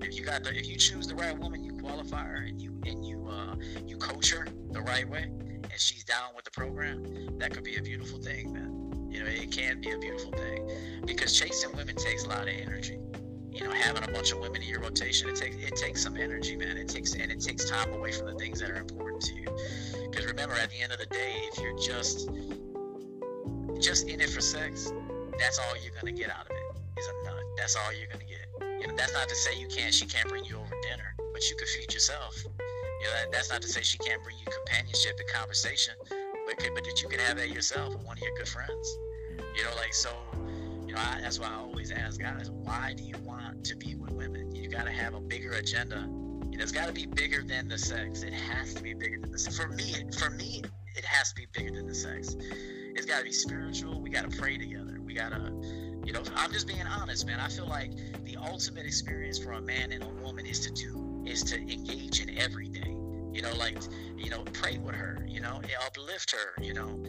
If 0.00 0.16
you 0.16 0.24
got 0.24 0.44
the 0.44 0.56
if 0.56 0.68
you 0.68 0.76
choose 0.76 1.06
the 1.06 1.16
right 1.16 1.36
woman, 1.38 1.63
her 1.88 2.44
and 2.46 2.60
you 2.60 2.78
and 2.86 3.04
you 3.04 3.26
uh 3.28 3.54
you 3.86 3.96
coach 3.96 4.32
her 4.32 4.46
the 4.70 4.80
right 4.80 5.08
way 5.08 5.30
and 5.74 5.80
she's 5.80 6.04
down 6.04 6.30
with 6.36 6.44
the 6.44 6.50
program, 6.50 7.38
that 7.38 7.52
could 7.52 7.64
be 7.64 7.76
a 7.76 7.82
beautiful 7.82 8.20
thing, 8.20 8.52
man. 8.52 9.10
You 9.10 9.20
know, 9.20 9.26
it 9.26 9.50
can 9.50 9.80
be 9.80 9.90
a 9.90 9.98
beautiful 9.98 10.32
thing 10.32 10.70
because 11.06 11.38
chasing 11.38 11.74
women 11.76 11.96
takes 11.96 12.24
a 12.24 12.28
lot 12.28 12.42
of 12.42 12.48
energy. 12.48 12.98
You 13.50 13.64
know, 13.64 13.70
having 13.70 14.02
a 14.02 14.12
bunch 14.12 14.32
of 14.32 14.40
women 14.40 14.62
in 14.62 14.68
your 14.68 14.80
rotation, 14.80 15.28
it 15.28 15.36
takes 15.36 15.56
it 15.56 15.76
takes 15.76 16.02
some 16.02 16.16
energy, 16.16 16.56
man. 16.56 16.76
It 16.76 16.88
takes 16.88 17.14
and 17.14 17.30
it 17.30 17.40
takes 17.40 17.68
time 17.70 17.92
away 17.92 18.12
from 18.12 18.26
the 18.26 18.34
things 18.34 18.60
that 18.60 18.70
are 18.70 18.76
important 18.76 19.22
to 19.22 19.34
you. 19.34 20.08
Because 20.10 20.26
remember, 20.26 20.54
at 20.54 20.70
the 20.70 20.80
end 20.80 20.92
of 20.92 20.98
the 20.98 21.06
day, 21.06 21.34
if 21.52 21.58
you're 21.60 21.78
just 21.78 22.30
just 23.80 24.08
in 24.08 24.20
it 24.20 24.30
for 24.30 24.40
sex, 24.40 24.92
that's 25.38 25.58
all 25.58 25.74
you're 25.82 25.94
gonna 26.00 26.12
get 26.12 26.30
out 26.30 26.46
of 26.46 26.50
it 26.50 27.00
is 27.00 27.06
a 27.06 27.24
nut. 27.24 27.42
That's 27.56 27.76
all 27.76 27.92
you're 27.92 28.08
gonna 28.08 28.24
get. 28.24 28.48
You 28.80 28.88
know, 28.88 28.96
that's 28.96 29.12
not 29.12 29.28
to 29.28 29.34
say 29.36 29.58
you 29.58 29.68
can't. 29.68 29.94
She 29.94 30.06
can't 30.06 30.28
bring 30.28 30.44
you 30.44 30.56
over 30.56 30.74
dinner, 30.82 31.13
but 31.34 31.50
you 31.50 31.56
could 31.56 31.68
feed 31.68 31.92
yourself. 31.92 32.42
You 32.44 33.06
know, 33.06 33.12
that, 33.20 33.32
that's 33.32 33.50
not 33.50 33.60
to 33.60 33.68
say 33.68 33.82
she 33.82 33.98
can't 33.98 34.22
bring 34.22 34.36
you 34.38 34.46
companionship 34.50 35.18
and 35.18 35.28
conversation, 35.28 35.94
but 36.46 36.56
could, 36.56 36.74
but 36.74 36.84
that 36.84 37.02
you 37.02 37.08
can 37.08 37.18
have 37.20 37.36
that 37.36 37.50
yourself 37.50 37.92
with 37.94 38.06
one 38.06 38.16
of 38.16 38.22
your 38.22 38.32
good 38.38 38.48
friends. 38.48 38.98
You 39.54 39.64
know, 39.64 39.74
like 39.76 39.92
so. 39.92 40.10
You 40.86 40.94
know, 40.94 41.00
I, 41.00 41.20
that's 41.20 41.38
why 41.38 41.48
I 41.48 41.56
always 41.56 41.90
ask 41.90 42.20
guys, 42.20 42.50
why 42.50 42.94
do 42.96 43.02
you 43.02 43.16
want 43.24 43.64
to 43.64 43.76
be 43.76 43.94
with 43.96 44.12
women? 44.12 44.54
You 44.54 44.68
got 44.68 44.84
to 44.84 44.92
have 44.92 45.14
a 45.14 45.20
bigger 45.20 45.52
agenda. 45.52 46.08
You 46.50 46.58
know, 46.58 46.62
it's 46.62 46.72
got 46.72 46.86
to 46.86 46.92
be 46.92 47.06
bigger 47.06 47.42
than 47.42 47.68
the 47.68 47.78
sex. 47.78 48.22
It 48.22 48.32
has 48.32 48.74
to 48.74 48.82
be 48.82 48.94
bigger 48.94 49.18
than 49.18 49.32
the 49.32 49.38
sex. 49.38 49.58
For 49.58 49.68
me, 49.68 49.94
for 50.16 50.30
me, 50.30 50.62
it 50.94 51.04
has 51.04 51.30
to 51.30 51.34
be 51.34 51.46
bigger 51.52 51.74
than 51.74 51.86
the 51.86 51.94
sex. 51.94 52.36
It's 52.40 53.06
got 53.06 53.18
to 53.18 53.24
be 53.24 53.32
spiritual. 53.32 54.00
We 54.00 54.10
got 54.10 54.30
to 54.30 54.36
pray 54.36 54.56
together. 54.56 55.00
We 55.04 55.14
got 55.14 55.32
to, 55.32 55.52
you 56.04 56.12
know, 56.12 56.22
I'm 56.36 56.52
just 56.52 56.68
being 56.68 56.86
honest, 56.86 57.26
man. 57.26 57.40
I 57.40 57.48
feel 57.48 57.66
like 57.66 57.90
the 58.24 58.36
ultimate 58.36 58.86
experience 58.86 59.38
for 59.38 59.52
a 59.52 59.60
man 59.60 59.90
and 59.90 60.02
a 60.02 60.08
woman 60.22 60.46
is 60.46 60.60
to 60.60 60.70
do, 60.70 61.03
is 61.26 61.42
to 61.44 61.56
engage 61.56 62.20
in 62.20 62.36
every 62.38 62.68
day. 62.68 62.94
You 63.32 63.42
know, 63.42 63.52
like, 63.56 63.78
you 64.16 64.30
know, 64.30 64.44
pray 64.52 64.78
with 64.78 64.94
her, 64.94 65.24
you 65.28 65.40
know, 65.40 65.60
uplift 65.86 66.30
her, 66.30 66.62
you 66.62 66.74
know, 66.74 67.00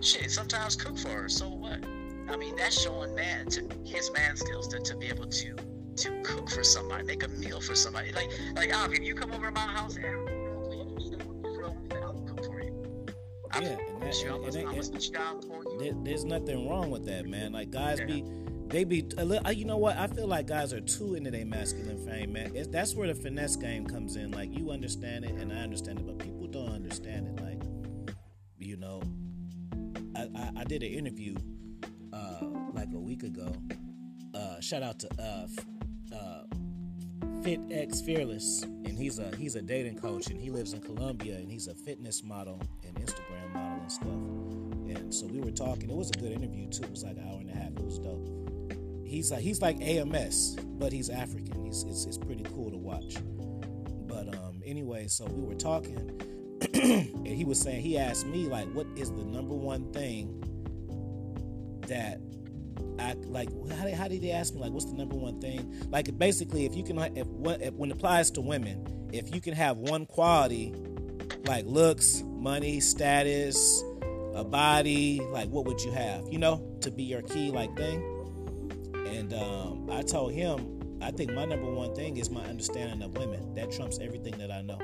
shit, 0.00 0.30
sometimes 0.30 0.76
cook 0.76 0.98
for 0.98 1.08
her. 1.10 1.28
So 1.28 1.48
what? 1.48 1.84
I 2.28 2.36
mean, 2.36 2.56
that's 2.56 2.80
showing 2.80 3.14
man 3.14 3.46
to 3.46 3.66
his 3.84 4.10
man 4.12 4.36
skills 4.36 4.68
to, 4.68 4.80
to 4.80 4.96
be 4.96 5.06
able 5.06 5.26
to 5.26 5.54
to 5.96 6.22
cook 6.22 6.48
for 6.50 6.62
somebody, 6.62 7.02
make 7.04 7.24
a 7.24 7.28
meal 7.28 7.60
for 7.60 7.74
somebody. 7.74 8.12
Like, 8.12 8.30
like, 8.54 8.70
oh, 8.72 8.88
if 8.90 9.00
you 9.00 9.14
come 9.14 9.32
over 9.32 9.46
to 9.46 9.52
my 9.52 9.60
house 9.60 9.96
and 9.96 10.04
I'll 10.04 10.24
cook 12.26 12.44
for 12.44 12.60
you. 12.62 13.06
I'm 13.50 13.62
Yeah, 13.62 13.68
and 13.70 13.78
that- 13.78 14.24
and- 14.24 14.56
and- 14.56 14.68
I'm 14.68 14.80
gonna 14.80 15.00
you 15.00 15.10
down 15.12 15.42
for 15.42 15.64
you. 15.64 15.78
There, 15.80 15.92
there's 16.04 16.24
nothing 16.24 16.68
wrong 16.68 16.90
with 16.90 17.04
that, 17.06 17.26
man. 17.26 17.52
Like 17.52 17.70
guys 17.70 17.98
Yeah. 17.98 18.04
be, 18.06 18.24
they 18.68 18.84
be. 18.84 19.06
a 19.16 19.24
li- 19.24 19.40
uh, 19.44 19.50
You 19.50 19.64
know 19.64 19.76
what? 19.78 19.96
I 19.96 20.06
feel 20.06 20.26
like 20.26 20.46
guys 20.46 20.72
are 20.72 20.80
too 20.80 21.14
into 21.14 21.30
their 21.30 21.46
masculine 21.46 21.98
fame, 22.06 22.32
man. 22.32 22.54
It's, 22.54 22.68
that's 22.68 22.94
where 22.94 23.08
the 23.08 23.14
finesse 23.14 23.56
game 23.56 23.86
comes 23.86 24.16
in. 24.16 24.30
Like 24.30 24.56
you 24.56 24.70
understand 24.70 25.24
it, 25.24 25.32
and 25.32 25.52
I 25.52 25.56
understand 25.56 26.00
it, 26.00 26.06
but 26.06 26.18
people 26.18 26.46
don't 26.46 26.70
understand 26.72 27.28
it. 27.28 27.42
Like, 27.42 28.16
you 28.58 28.76
know, 28.76 29.02
I 30.16 30.28
I, 30.34 30.60
I 30.60 30.64
did 30.64 30.82
an 30.82 30.90
interview 30.92 31.34
uh, 32.12 32.44
like 32.72 32.88
a 32.94 32.98
week 33.00 33.22
ago. 33.22 33.52
Uh, 34.34 34.60
shout 34.60 34.82
out 34.82 34.98
to 35.00 35.08
uh, 35.18 35.46
uh, 36.14 36.42
Fit 37.42 37.60
X 37.70 38.00
Fearless, 38.02 38.62
and 38.62 38.98
he's 38.98 39.18
a 39.18 39.34
he's 39.36 39.54
a 39.54 39.62
dating 39.62 39.98
coach, 39.98 40.28
and 40.28 40.38
he 40.40 40.50
lives 40.50 40.74
in 40.74 40.80
Colombia, 40.80 41.36
and 41.36 41.50
he's 41.50 41.68
a 41.68 41.74
fitness 41.74 42.22
model 42.22 42.60
and 42.86 42.94
Instagram 42.96 43.52
model 43.54 43.80
and 43.80 43.92
stuff. 43.92 44.08
And 44.08 45.14
so 45.14 45.26
we 45.26 45.40
were 45.40 45.50
talking. 45.50 45.90
It 45.90 45.96
was 45.96 46.10
a 46.10 46.18
good 46.18 46.32
interview 46.32 46.68
too. 46.68 46.84
It 46.84 46.90
was 46.90 47.04
like 47.04 47.16
an 47.16 47.24
hour 47.28 47.40
and 47.40 47.50
a 47.50 47.54
half. 47.54 47.70
It 47.70 47.84
was 47.84 47.98
dope. 47.98 48.28
He's 49.08 49.30
like 49.30 49.40
he's 49.40 49.60
like 49.62 49.80
AMS, 49.80 50.56
but 50.78 50.92
he's 50.92 51.08
African. 51.10 51.64
He's 51.64 51.84
it's, 51.84 52.04
it's 52.06 52.18
pretty 52.18 52.44
cool 52.54 52.70
to 52.70 52.76
watch. 52.76 53.16
But 54.06 54.34
um, 54.34 54.62
anyway, 54.64 55.06
so 55.08 55.24
we 55.26 55.42
were 55.42 55.54
talking, 55.54 56.20
and 56.74 57.26
he 57.26 57.44
was 57.44 57.60
saying 57.60 57.82
he 57.82 57.98
asked 57.98 58.26
me 58.26 58.46
like, 58.46 58.66
what 58.72 58.86
is 58.96 59.10
the 59.12 59.24
number 59.24 59.54
one 59.54 59.92
thing 59.92 60.42
that 61.86 62.20
I 62.98 63.14
like? 63.24 63.48
How 63.72 63.84
did, 63.84 63.94
how 63.94 64.08
did 64.08 64.22
he 64.22 64.32
ask 64.32 64.54
me 64.54 64.60
like, 64.60 64.72
what's 64.72 64.86
the 64.86 64.94
number 64.96 65.14
one 65.14 65.40
thing? 65.40 65.74
Like 65.90 66.16
basically, 66.18 66.64
if 66.66 66.74
you 66.74 66.82
can, 66.82 66.98
if, 67.16 67.26
what- 67.26 67.62
if 67.62 67.74
when 67.74 67.90
it 67.90 67.94
applies 67.94 68.30
to 68.32 68.40
women, 68.40 69.08
if 69.12 69.34
you 69.34 69.40
can 69.40 69.54
have 69.54 69.76
one 69.78 70.06
quality 70.06 70.74
like 71.46 71.64
looks, 71.66 72.22
money, 72.26 72.80
status, 72.80 73.82
a 74.34 74.44
body, 74.44 75.20
like 75.30 75.48
what 75.48 75.64
would 75.66 75.80
you 75.80 75.90
have, 75.92 76.26
you 76.30 76.38
know, 76.38 76.76
to 76.80 76.90
be 76.90 77.02
your 77.04 77.22
key 77.22 77.50
like 77.50 77.74
thing? 77.76 78.02
And 79.30 79.42
um, 79.42 79.90
I 79.90 80.02
told 80.02 80.32
him, 80.32 80.98
I 81.02 81.10
think 81.10 81.32
my 81.32 81.44
number 81.44 81.70
one 81.70 81.94
thing 81.94 82.16
is 82.16 82.30
my 82.30 82.44
understanding 82.44 83.02
of 83.02 83.16
women. 83.16 83.54
That 83.54 83.70
trumps 83.70 83.98
everything 84.00 84.38
that 84.38 84.50
I 84.50 84.62
know. 84.62 84.78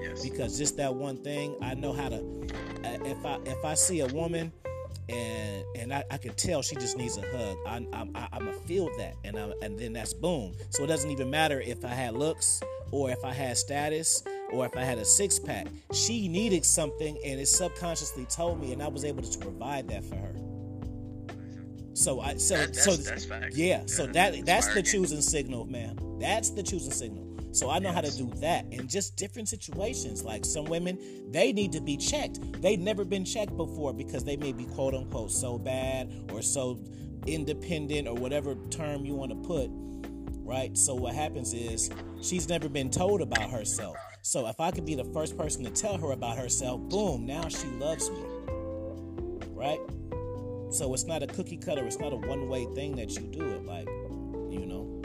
Yes. 0.00 0.22
Because 0.22 0.56
just 0.56 0.76
that 0.76 0.94
one 0.94 1.16
thing, 1.16 1.56
I 1.60 1.74
know 1.74 1.92
how 1.92 2.08
to. 2.08 2.24
If 2.84 3.24
I 3.24 3.38
if 3.44 3.64
I 3.64 3.74
see 3.74 4.00
a 4.00 4.06
woman, 4.06 4.52
and 5.08 5.64
and 5.76 5.92
I, 5.92 6.04
I 6.10 6.18
could 6.18 6.36
tell 6.36 6.62
she 6.62 6.76
just 6.76 6.96
needs 6.96 7.16
a 7.16 7.22
hug, 7.22 7.56
I, 7.66 7.86
I'm 7.92 8.10
I, 8.14 8.28
I'm 8.32 8.44
gonna 8.44 8.52
feel 8.52 8.90
that, 8.98 9.16
and 9.24 9.36
I, 9.36 9.52
and 9.62 9.78
then 9.78 9.92
that's 9.92 10.14
boom. 10.14 10.54
So 10.70 10.84
it 10.84 10.86
doesn't 10.86 11.10
even 11.10 11.28
matter 11.28 11.60
if 11.60 11.84
I 11.84 11.88
had 11.88 12.14
looks 12.14 12.62
or 12.92 13.10
if 13.10 13.24
I 13.24 13.32
had 13.32 13.56
status 13.56 14.22
or 14.52 14.66
if 14.66 14.76
I 14.76 14.84
had 14.84 14.98
a 14.98 15.04
six 15.04 15.38
pack. 15.38 15.66
She 15.92 16.28
needed 16.28 16.64
something, 16.64 17.18
and 17.24 17.40
it 17.40 17.48
subconsciously 17.48 18.26
told 18.26 18.60
me, 18.60 18.72
and 18.72 18.82
I 18.82 18.88
was 18.88 19.04
able 19.04 19.22
to 19.22 19.38
provide 19.38 19.88
that 19.88 20.04
for 20.04 20.14
her. 20.16 20.43
So 21.94 22.20
I 22.20 22.36
so 22.36 22.56
That- 22.56 22.74
so 22.76 22.90
that's- 22.90 23.04
that's 23.06 23.24
facts. 23.24 23.56
yeah, 23.56 23.82
so 23.86 24.04
Yeah, 24.04 24.12
that 24.12 24.44
that's 24.46 24.72
the 24.74 24.82
choosing 24.82 25.20
signal, 25.22 25.64
man. 25.66 25.98
That's 26.20 26.50
the 26.50 26.62
choosing 26.62 26.92
signal. 26.92 27.24
So 27.52 27.70
I 27.70 27.78
know 27.78 27.92
how 27.92 28.00
to 28.00 28.10
do 28.10 28.28
that 28.40 28.66
in 28.72 28.88
just 28.88 29.16
different 29.16 29.48
situations. 29.48 30.24
Like 30.24 30.44
some 30.44 30.64
women, 30.64 30.98
they 31.30 31.52
need 31.52 31.70
to 31.72 31.80
be 31.80 31.96
checked. 31.96 32.40
They've 32.60 32.80
never 32.80 33.04
been 33.04 33.24
checked 33.24 33.56
before 33.56 33.92
because 33.92 34.24
they 34.24 34.36
may 34.36 34.52
be 34.52 34.64
quote 34.64 34.92
unquote 34.92 35.30
so 35.30 35.56
bad 35.56 36.10
or 36.32 36.42
so 36.42 36.80
independent 37.28 38.08
or 38.08 38.14
whatever 38.14 38.56
term 38.70 39.04
you 39.06 39.14
want 39.14 39.30
to 39.30 39.36
put. 39.48 39.70
Right? 40.44 40.76
So 40.76 40.94
what 40.94 41.14
happens 41.14 41.54
is 41.54 41.90
she's 42.20 42.48
never 42.48 42.68
been 42.68 42.90
told 42.90 43.22
about 43.22 43.50
herself. 43.50 43.96
So 44.22 44.46
if 44.48 44.58
I 44.58 44.72
could 44.72 44.84
be 44.84 44.94
the 44.96 45.04
first 45.04 45.38
person 45.38 45.62
to 45.64 45.70
tell 45.70 45.96
her 45.98 46.10
about 46.10 46.36
herself, 46.36 46.80
boom, 46.88 47.24
now 47.24 47.48
she 47.48 47.66
loves 47.78 48.10
me. 48.10 48.18
Right? 49.54 49.78
So 50.74 50.92
it's 50.92 51.04
not 51.04 51.22
a 51.22 51.28
cookie 51.28 51.56
cutter, 51.56 51.86
it's 51.86 52.00
not 52.00 52.12
a 52.12 52.16
one 52.16 52.48
way 52.48 52.64
thing 52.74 52.96
that 52.96 53.14
you 53.14 53.28
do 53.28 53.48
it. 53.54 53.64
Like, 53.64 53.86
you 54.50 54.66
know. 54.66 55.02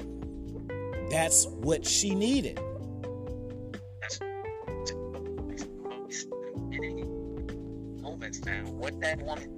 That's 1.12 1.46
what 1.46 1.86
she 1.86 2.16
needed. 2.16 2.60
That's 4.02 4.20
moments 8.02 8.44
now. 8.44 8.64
What 8.64 9.00
that 9.02 9.22
woman, 9.22 9.50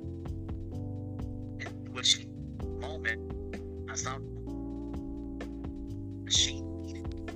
what 1.94 2.06
she 2.06 2.28
moment, 2.82 3.88
that's 3.88 4.04
not 4.04 4.20
she 6.28 6.60
needed. 6.62 7.32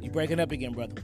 You 0.00 0.10
breaking 0.10 0.40
up 0.40 0.50
again, 0.50 0.72
brother? 0.72 0.94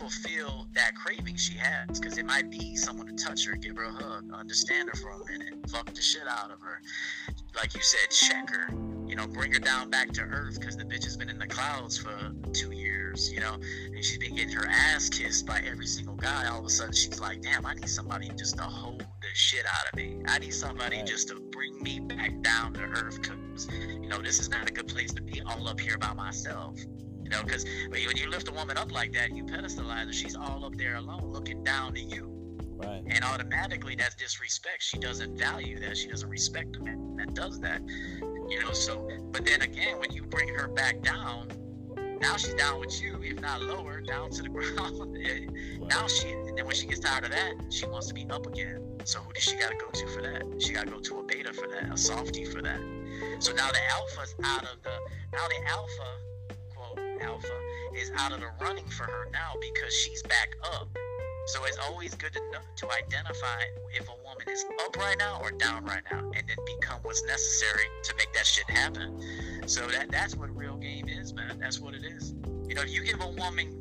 Fulfill 0.00 0.66
that 0.72 0.94
craving 0.94 1.36
she 1.36 1.54
has, 1.58 2.00
because 2.00 2.16
it 2.16 2.24
might 2.24 2.50
be 2.50 2.74
someone 2.74 3.06
to 3.06 3.12
touch 3.22 3.46
her, 3.46 3.54
give 3.54 3.76
her 3.76 3.84
a 3.84 3.92
hug, 3.92 4.32
understand 4.32 4.88
her 4.88 4.96
for 4.96 5.10
a 5.10 5.26
minute, 5.30 5.54
fuck 5.70 5.92
the 5.92 6.00
shit 6.00 6.26
out 6.26 6.50
of 6.50 6.60
her. 6.62 6.80
Like 7.54 7.74
you 7.74 7.82
said, 7.82 8.10
check 8.10 8.48
her. 8.50 8.74
You 9.06 9.16
know, 9.16 9.26
bring 9.26 9.52
her 9.52 9.58
down 9.58 9.90
back 9.90 10.12
to 10.12 10.22
earth 10.22 10.58
because 10.58 10.76
the 10.76 10.84
bitch 10.84 11.02
has 11.04 11.16
been 11.16 11.28
in 11.28 11.38
the 11.38 11.46
clouds 11.46 11.98
for 11.98 12.32
two 12.52 12.70
years, 12.70 13.30
you 13.32 13.40
know, 13.40 13.54
and 13.54 14.04
she's 14.04 14.18
been 14.18 14.36
getting 14.36 14.54
her 14.54 14.66
ass 14.70 15.08
kissed 15.08 15.46
by 15.46 15.60
every 15.68 15.86
single 15.86 16.14
guy. 16.14 16.46
All 16.48 16.60
of 16.60 16.64
a 16.64 16.70
sudden, 16.70 16.94
she's 16.94 17.20
like, 17.20 17.42
damn, 17.42 17.66
I 17.66 17.74
need 17.74 17.88
somebody 17.88 18.30
just 18.38 18.56
to 18.58 18.62
hold 18.62 19.00
the 19.00 19.28
shit 19.34 19.66
out 19.66 19.88
of 19.92 19.96
me. 19.96 20.22
I 20.28 20.38
need 20.38 20.54
somebody 20.54 20.98
Right. 20.98 21.06
just 21.06 21.28
to 21.28 21.40
bring 21.52 21.82
me 21.82 21.98
back 22.00 22.40
down 22.42 22.72
to 22.74 22.82
earth 22.82 23.20
because, 23.20 23.68
you 23.68 24.08
know, 24.08 24.22
this 24.22 24.38
is 24.38 24.48
not 24.48 24.70
a 24.70 24.72
good 24.72 24.86
place 24.88 25.12
to 25.14 25.22
be 25.22 25.42
all 25.42 25.68
up 25.68 25.80
here 25.80 25.98
by 25.98 26.12
myself. 26.14 26.78
You 27.30 27.36
know, 27.36 27.44
because 27.44 27.64
when 27.88 28.16
you 28.16 28.28
lift 28.28 28.48
a 28.48 28.52
woman 28.52 28.76
up 28.76 28.90
like 28.90 29.12
that, 29.12 29.36
you 29.36 29.44
pedestalize 29.44 30.06
her. 30.06 30.12
She's 30.12 30.34
all 30.34 30.64
up 30.64 30.76
there 30.76 30.96
alone, 30.96 31.30
looking 31.32 31.62
down 31.62 31.94
to 31.94 32.00
you, 32.00 32.28
Right. 32.76 33.04
and 33.06 33.22
automatically 33.24 33.94
that's 33.94 34.16
disrespect. 34.16 34.82
She 34.82 34.98
doesn't 34.98 35.38
value 35.38 35.78
that. 35.78 35.96
She 35.96 36.08
doesn't 36.08 36.28
respect 36.28 36.72
the 36.72 36.80
man 36.80 37.14
that 37.18 37.34
does 37.34 37.60
that. 37.60 37.82
You 38.48 38.58
know, 38.60 38.72
so 38.72 39.08
but 39.30 39.44
then 39.44 39.62
again, 39.62 40.00
when 40.00 40.10
you 40.12 40.24
bring 40.24 40.48
her 40.48 40.66
back 40.66 41.02
down, 41.02 41.52
now 42.20 42.36
she's 42.36 42.54
down 42.54 42.80
with 42.80 43.00
you, 43.00 43.20
if 43.22 43.40
not 43.40 43.62
lower, 43.62 44.00
down 44.00 44.30
to 44.30 44.42
the 44.42 44.48
ground. 44.56 45.16
now 45.88 46.08
she, 46.08 46.30
and 46.30 46.58
then 46.58 46.66
when 46.66 46.74
she 46.74 46.88
gets 46.88 46.98
tired 46.98 47.24
of 47.24 47.30
that, 47.30 47.52
she 47.70 47.86
wants 47.86 48.08
to 48.08 48.14
be 48.14 48.26
up 48.28 48.44
again. 48.46 48.80
So 49.04 49.20
who 49.20 49.32
does 49.32 49.44
she 49.44 49.56
got 49.56 49.70
to 49.70 49.76
go 49.76 49.88
to 49.88 50.06
for 50.08 50.22
that? 50.22 50.42
She 50.60 50.72
got 50.72 50.86
to 50.86 50.90
go 50.90 50.98
to 50.98 51.20
a 51.20 51.22
beta 51.22 51.52
for 51.52 51.68
that, 51.68 51.92
a 51.92 51.96
softie 51.96 52.44
for 52.44 52.60
that. 52.60 52.80
So 53.38 53.52
now 53.52 53.70
the 53.70 53.78
alpha's 53.92 54.34
out 54.44 54.64
of 54.64 54.82
the 54.82 54.90
now 55.32 55.46
the 55.46 55.70
alpha 55.70 56.29
alpha 57.22 57.58
is 57.96 58.10
out 58.18 58.32
of 58.32 58.40
the 58.40 58.48
running 58.60 58.86
for 58.86 59.04
her 59.04 59.28
now 59.32 59.52
because 59.60 59.92
she's 59.92 60.22
back 60.24 60.50
up. 60.74 60.88
So 61.46 61.64
it's 61.64 61.78
always 61.78 62.14
good 62.14 62.32
to 62.34 62.40
know, 62.52 62.60
to 62.76 62.90
identify 62.92 63.62
if 63.92 64.08
a 64.08 64.12
woman 64.24 64.48
is 64.48 64.64
up 64.84 64.96
right 64.96 65.18
now 65.18 65.40
or 65.42 65.50
down 65.50 65.84
right 65.84 66.02
now, 66.10 66.18
and 66.18 66.44
then 66.46 66.56
become 66.78 67.00
what's 67.02 67.24
necessary 67.24 67.86
to 68.04 68.14
make 68.16 68.32
that 68.34 68.46
shit 68.46 68.68
happen. 68.70 69.20
So 69.66 69.86
that 69.88 70.10
that's 70.10 70.36
what 70.36 70.54
real 70.54 70.76
game 70.76 71.08
is, 71.08 71.32
man. 71.32 71.58
That's 71.58 71.80
what 71.80 71.94
it 71.94 72.04
is. 72.04 72.34
You 72.68 72.74
know, 72.74 72.82
if 72.82 72.92
you 72.92 73.02
give 73.02 73.20
a 73.20 73.28
woman, 73.28 73.79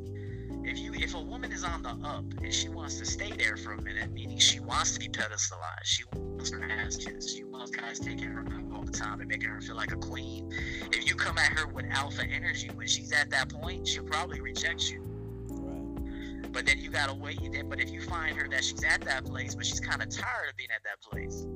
if 0.69 0.77
you 0.77 0.93
if 0.93 1.15
a 1.15 1.21
woman 1.21 1.51
is 1.51 1.63
on 1.63 1.81
the 1.81 1.89
up 2.07 2.23
and 2.43 2.53
she 2.53 2.69
wants 2.69 2.99
to 2.99 3.05
stay 3.05 3.31
there 3.31 3.57
for 3.57 3.73
a 3.73 3.81
minute, 3.81 4.11
meaning 4.11 4.37
she 4.37 4.59
wants 4.59 4.91
to 4.93 4.99
be 4.99 5.07
pedestalized, 5.07 5.83
she 5.83 6.03
wants 6.13 6.51
her 6.51 6.63
ass 6.63 6.95
kissed, 6.95 7.35
she 7.35 7.43
wants 7.43 7.71
guys 7.71 7.99
taking 7.99 8.29
her 8.29 8.41
out 8.41 8.63
all 8.71 8.83
the 8.83 8.91
time 8.91 9.19
and 9.19 9.27
making 9.27 9.49
her 9.49 9.59
feel 9.61 9.75
like 9.75 9.91
a 9.91 9.95
queen. 9.95 10.51
If 10.91 11.07
you 11.07 11.15
come 11.15 11.39
at 11.39 11.51
her 11.53 11.67
with 11.67 11.85
alpha 11.89 12.23
energy 12.23 12.69
when 12.75 12.85
she's 12.85 13.11
at 13.11 13.31
that 13.31 13.49
point, 13.49 13.87
she'll 13.87 14.03
probably 14.03 14.41
reject 14.41 14.91
you. 14.91 15.01
Right. 15.49 16.51
But 16.53 16.67
then 16.67 16.77
you 16.77 16.91
gotta 16.91 17.15
wait. 17.15 17.39
Then, 17.51 17.67
but 17.67 17.79
if 17.79 17.89
you 17.89 18.01
find 18.01 18.37
her 18.37 18.47
that 18.49 18.63
she's 18.63 18.83
at 18.83 19.01
that 19.01 19.25
place, 19.25 19.55
but 19.55 19.65
she's 19.65 19.79
kind 19.79 20.03
of 20.03 20.09
tired 20.09 20.49
of 20.51 20.55
being 20.55 20.69
at 20.69 20.83
that 20.83 21.01
place, 21.01 21.47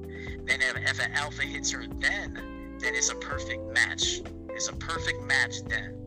then 0.44 0.60
if, 0.62 0.76
if 0.90 1.00
an 1.00 1.12
alpha 1.12 1.44
hits 1.44 1.70
her, 1.72 1.86
then 2.00 2.78
then 2.80 2.96
it's 2.96 3.12
a 3.12 3.16
perfect 3.16 3.64
match. 3.72 4.22
It's 4.50 4.70
a 4.70 4.74
perfect 4.74 5.22
match 5.22 5.64
then. 5.68 6.04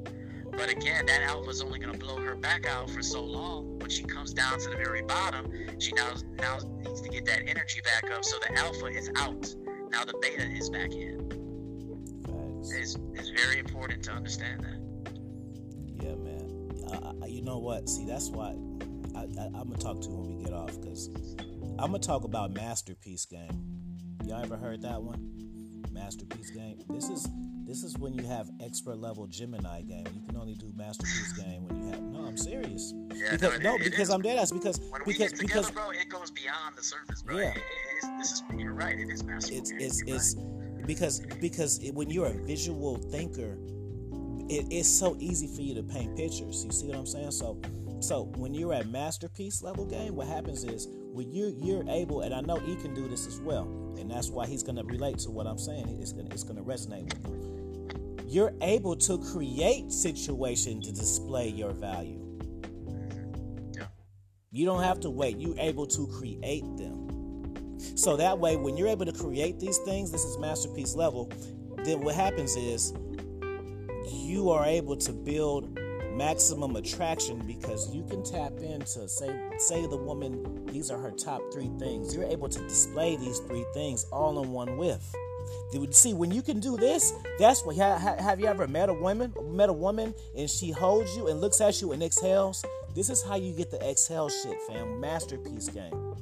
But 0.56 0.70
again, 0.70 1.06
that 1.06 1.22
alpha 1.22 1.50
is 1.50 1.60
only 1.62 1.78
gonna 1.78 1.98
blow 1.98 2.16
her 2.18 2.34
back 2.34 2.66
out 2.66 2.90
for 2.90 3.02
so 3.02 3.22
long. 3.22 3.78
When 3.78 3.90
she 3.90 4.02
comes 4.02 4.32
down 4.32 4.58
to 4.60 4.70
the 4.70 4.76
very 4.76 5.02
bottom, 5.02 5.52
she 5.78 5.92
now 5.92 6.14
now 6.38 6.58
needs 6.78 7.00
to 7.02 7.08
get 7.08 7.26
that 7.26 7.42
energy 7.46 7.80
back 7.82 8.10
up. 8.10 8.24
So 8.24 8.38
the 8.38 8.58
alpha 8.58 8.86
is 8.86 9.10
out. 9.16 9.54
Now 9.90 10.04
the 10.04 10.14
beta 10.20 10.50
is 10.50 10.70
back 10.70 10.92
in. 10.92 11.26
It's, 12.68 12.96
it's 13.14 13.28
very 13.30 13.58
important 13.58 14.02
to 14.04 14.12
understand 14.12 14.64
that. 14.64 15.14
Yeah, 16.02 16.16
man. 16.16 16.70
I, 16.92 17.24
I, 17.24 17.28
you 17.28 17.42
know 17.42 17.58
what? 17.58 17.88
See, 17.88 18.04
that's 18.04 18.28
why 18.30 18.56
I, 19.14 19.20
I, 19.20 19.46
I'm 19.46 19.68
gonna 19.68 19.76
talk 19.76 20.00
to 20.00 20.08
you 20.08 20.16
when 20.16 20.36
we 20.36 20.44
get 20.44 20.52
off 20.52 20.80
because 20.80 21.08
I'm 21.78 21.92
gonna 21.92 21.98
talk 22.00 22.24
about 22.24 22.52
masterpiece 22.52 23.24
game. 23.24 23.62
Y'all 24.24 24.42
ever 24.42 24.56
heard 24.56 24.82
that 24.82 25.02
one? 25.02 25.84
Masterpiece 25.92 26.50
game. 26.50 26.78
This 26.88 27.08
is 27.08 27.28
this 27.66 27.82
is 27.82 27.98
when 27.98 28.14
you 28.14 28.24
have 28.24 28.48
expert 28.64 28.98
level 28.98 29.26
Gemini 29.26 29.82
game. 29.82 30.06
You 30.14 30.22
can 30.26 30.36
only 30.36 30.54
do 30.54 30.72
masterpiece 30.76 31.32
game 31.32 31.66
when 31.66 31.82
you 31.82 31.90
have. 31.90 32.00
No, 32.00 32.20
I'm 32.26 32.36
serious. 32.36 32.94
Yeah, 33.14 33.32
Because 33.32 33.54
it- 33.56 33.62
no, 33.62 33.76
because 33.78 34.00
is. 34.00 34.10
I'm 34.10 34.22
dead 34.22 34.38
ass. 34.38 34.52
Because 34.52 34.78
when 34.78 35.02
because 35.04 35.18
get 35.18 35.30
together, 35.38 35.46
because 35.46 35.70
bro, 35.72 35.90
it 35.90 36.08
goes 36.08 36.30
beyond 36.30 36.76
the 36.76 36.82
surface, 36.82 37.22
bro. 37.22 37.36
Yeah. 37.38 37.50
It, 37.50 37.56
it 37.56 38.04
is, 38.04 38.10
this 38.18 38.32
is 38.32 38.42
you're 38.56 38.72
right. 38.72 38.98
It 38.98 39.08
is 39.10 39.24
masterpiece. 39.24 39.58
it's 39.58 40.02
game. 40.02 40.14
it's 40.14 40.34
it's 40.34 40.34
because 40.86 41.20
because 41.40 41.78
it, 41.82 41.92
when 41.94 42.08
you're 42.10 42.26
a 42.26 42.32
visual 42.44 42.96
thinker 42.96 43.58
it, 44.48 44.66
it's 44.70 44.88
so 44.88 45.16
easy 45.18 45.48
for 45.48 45.62
you 45.62 45.74
to 45.74 45.82
paint 45.82 46.16
pictures 46.16 46.64
you 46.64 46.70
see 46.70 46.86
what 46.86 46.96
i'm 46.96 47.06
saying 47.06 47.32
so 47.32 47.60
so 47.98 48.24
when 48.36 48.54
you're 48.54 48.72
at 48.72 48.86
masterpiece 48.86 49.62
level 49.62 49.84
game 49.84 50.14
what 50.14 50.28
happens 50.28 50.62
is 50.62 50.86
when 51.12 51.32
you 51.32 51.52
you're 51.60 51.82
able 51.88 52.20
and 52.20 52.32
i 52.32 52.40
know 52.40 52.58
e 52.66 52.76
can 52.76 52.94
do 52.94 53.08
this 53.08 53.26
as 53.26 53.40
well 53.40 53.64
and 53.98 54.08
that's 54.08 54.28
why 54.30 54.46
he's 54.46 54.62
going 54.62 54.76
to 54.76 54.84
relate 54.84 55.18
to 55.18 55.30
what 55.30 55.46
i'm 55.46 55.58
saying 55.58 55.98
it's 56.00 56.12
going 56.12 56.28
to 56.28 56.32
it's 56.32 56.44
to 56.44 56.62
resonate 56.62 57.04
with 57.04 57.24
him 57.24 57.45
you're 58.26 58.52
able 58.60 58.96
to 58.96 59.18
create 59.18 59.92
situation 59.92 60.80
to 60.82 60.92
display 60.92 61.48
your 61.48 61.72
value. 61.72 62.18
Mm-hmm. 62.18 63.72
Yeah. 63.74 63.86
you 64.50 64.66
don't 64.66 64.82
have 64.82 65.00
to 65.00 65.10
wait. 65.10 65.38
You're 65.38 65.58
able 65.58 65.86
to 65.86 66.06
create 66.08 66.64
them. 66.76 67.76
So 67.94 68.16
that 68.16 68.38
way, 68.38 68.56
when 68.56 68.76
you're 68.76 68.88
able 68.88 69.06
to 69.06 69.12
create 69.12 69.60
these 69.60 69.78
things, 69.78 70.10
this 70.10 70.24
is 70.24 70.38
masterpiece 70.38 70.94
level, 70.94 71.30
then 71.84 72.00
what 72.00 72.14
happens 72.14 72.56
is 72.56 72.92
you 74.12 74.50
are 74.50 74.66
able 74.66 74.96
to 74.96 75.12
build 75.12 75.78
maximum 76.12 76.76
attraction 76.76 77.38
because 77.46 77.94
you 77.94 78.02
can 78.04 78.24
tap 78.24 78.52
into 78.60 79.06
say 79.06 79.38
say 79.58 79.86
the 79.86 79.96
woman 79.96 80.64
these 80.64 80.90
are 80.90 80.98
her 80.98 81.10
top 81.10 81.42
three 81.52 81.70
things. 81.78 82.14
You're 82.14 82.24
able 82.24 82.48
to 82.48 82.58
display 82.60 83.16
these 83.16 83.38
three 83.40 83.66
things 83.74 84.04
all 84.10 84.42
in 84.42 84.50
one 84.50 84.78
whiff 84.78 85.14
See 85.90 86.12
when 86.14 86.30
you 86.30 86.42
can 86.42 86.60
do 86.60 86.76
this 86.76 87.12
that's 87.38 87.64
what 87.64 87.76
ha- 87.76 87.98
ha- 87.98 88.22
have 88.22 88.38
you 88.38 88.46
ever 88.46 88.66
met 88.66 88.88
a 88.88 88.94
woman 88.94 89.32
met 89.50 89.68
a 89.68 89.72
woman 89.72 90.14
and 90.36 90.50
she 90.50 90.70
holds 90.70 91.16
you 91.16 91.28
and 91.28 91.40
looks 91.40 91.60
at 91.60 91.80
you 91.80 91.92
and 91.92 92.02
exhales? 92.02 92.64
This 92.94 93.08
is 93.08 93.22
how 93.22 93.36
you 93.36 93.52
get 93.54 93.70
the 93.70 93.80
exhale 93.88 94.28
shit 94.28 94.58
fam. 94.66 95.00
Masterpiece 95.00 95.68
game. 95.68 96.14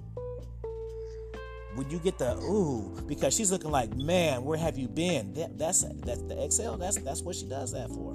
When 1.74 1.90
you 1.90 1.98
get 1.98 2.18
the 2.18 2.36
ooh 2.38 3.00
because 3.06 3.34
she's 3.34 3.50
looking 3.50 3.70
like 3.70 3.94
man 3.96 4.44
where 4.44 4.58
have 4.58 4.78
you 4.78 4.86
been? 4.86 5.32
That, 5.34 5.58
that's 5.58 5.84
that's 6.04 6.22
the 6.22 6.40
exhale. 6.44 6.76
That's 6.76 6.98
that's 6.98 7.22
what 7.22 7.34
she 7.34 7.46
does 7.46 7.72
that 7.72 7.88
for. 7.88 8.14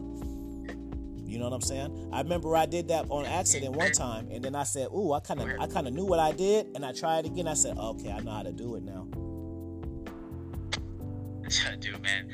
You 1.25 1.37
know 1.37 1.45
what 1.45 1.53
i'm 1.53 1.61
saying? 1.61 2.09
I 2.11 2.21
remember 2.21 2.55
i 2.55 2.65
did 2.65 2.87
that 2.87 3.05
on 3.09 3.25
accident 3.25 3.75
one 3.75 3.91
time 3.91 4.29
and 4.31 4.43
then 4.43 4.55
i 4.55 4.63
said 4.63 4.87
ooh 4.87 5.11
i 5.13 5.19
kind 5.19 5.41
of 5.41 5.49
i 5.59 5.67
kind 5.67 5.87
of 5.87 5.93
knew 5.93 6.05
what 6.05 6.19
i 6.19 6.31
did 6.31 6.67
and 6.75 6.85
i 6.85 6.91
tried 6.91 7.25
again. 7.25 7.47
I 7.47 7.53
said 7.53 7.77
okay 7.77 8.11
i 8.11 8.19
know 8.21 8.31
how 8.31 8.43
to 8.43 8.51
do 8.51 8.75
it 8.75 8.83
now 8.83 9.08
Dude, 11.79 11.99
man, 12.03 12.29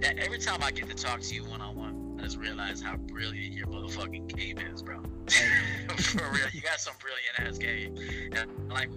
that, 0.00 0.18
every 0.18 0.38
time 0.38 0.60
I 0.60 0.72
get 0.72 0.88
to 0.88 0.94
talk 0.96 1.20
to 1.20 1.34
you 1.34 1.44
one 1.44 1.60
on 1.60 1.76
one, 1.76 2.18
I 2.18 2.24
just 2.24 2.36
realize 2.36 2.82
how 2.82 2.96
brilliant 2.96 3.54
your 3.54 3.68
motherfucking 3.68 4.26
game 4.36 4.58
is, 4.58 4.82
bro. 4.82 5.00
For 5.96 6.28
real, 6.32 6.48
you 6.52 6.60
got 6.60 6.80
some 6.80 6.94
brilliant 7.00 7.38
ass 7.38 7.58
game, 7.58 7.96
and 8.32 8.50
like, 8.68 8.90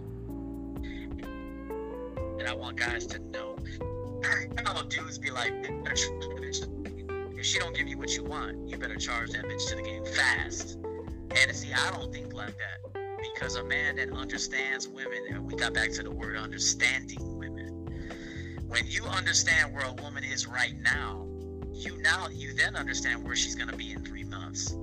and 2.40 2.48
I 2.48 2.56
want 2.56 2.78
guys 2.78 3.06
to 3.08 3.20
know. 3.20 3.56
Know, 4.64 4.84
dudes 4.90 5.20
be 5.20 5.30
like, 5.30 5.54
if 7.38 7.46
she 7.46 7.60
don't 7.60 7.76
give 7.76 7.88
you 7.88 7.98
what 7.98 8.16
you 8.16 8.24
want, 8.24 8.68
you 8.68 8.78
better 8.78 8.96
charge 8.96 9.32
that 9.32 9.44
bitch 9.44 9.68
to 9.70 9.76
the 9.76 9.84
game 9.84 10.06
fast. 10.06 10.80
And 11.36 11.56
see, 11.56 11.74
I 11.74 11.92
don't 11.92 12.12
think 12.12 12.34
like 12.34 12.56
that 12.58 12.80
because 13.22 13.58
a 13.58 13.64
man 13.64 13.98
that 13.98 14.12
understands 14.12 14.88
women, 14.88 15.20
and 15.30 15.46
we 15.46 15.58
got 15.58 15.74
back 15.74 15.92
to 15.92 16.04
the 16.04 16.12
word 16.12 16.38
understanding 16.38 17.33
when 18.74 18.88
you 18.88 19.06
understand 19.06 19.72
where 19.72 19.86
a 19.86 19.94
woman 20.02 20.24
is 20.24 20.48
right 20.48 20.74
now, 20.82 21.28
you 21.72 21.96
now 22.02 22.28
you 22.30 22.56
then 22.56 22.76
understand 22.76 23.24
where 23.24 23.36
she's 23.36 23.54
gonna 23.54 23.78
be 23.78 23.92
in 23.92 24.04
three 24.04 24.24
months. 24.24 24.76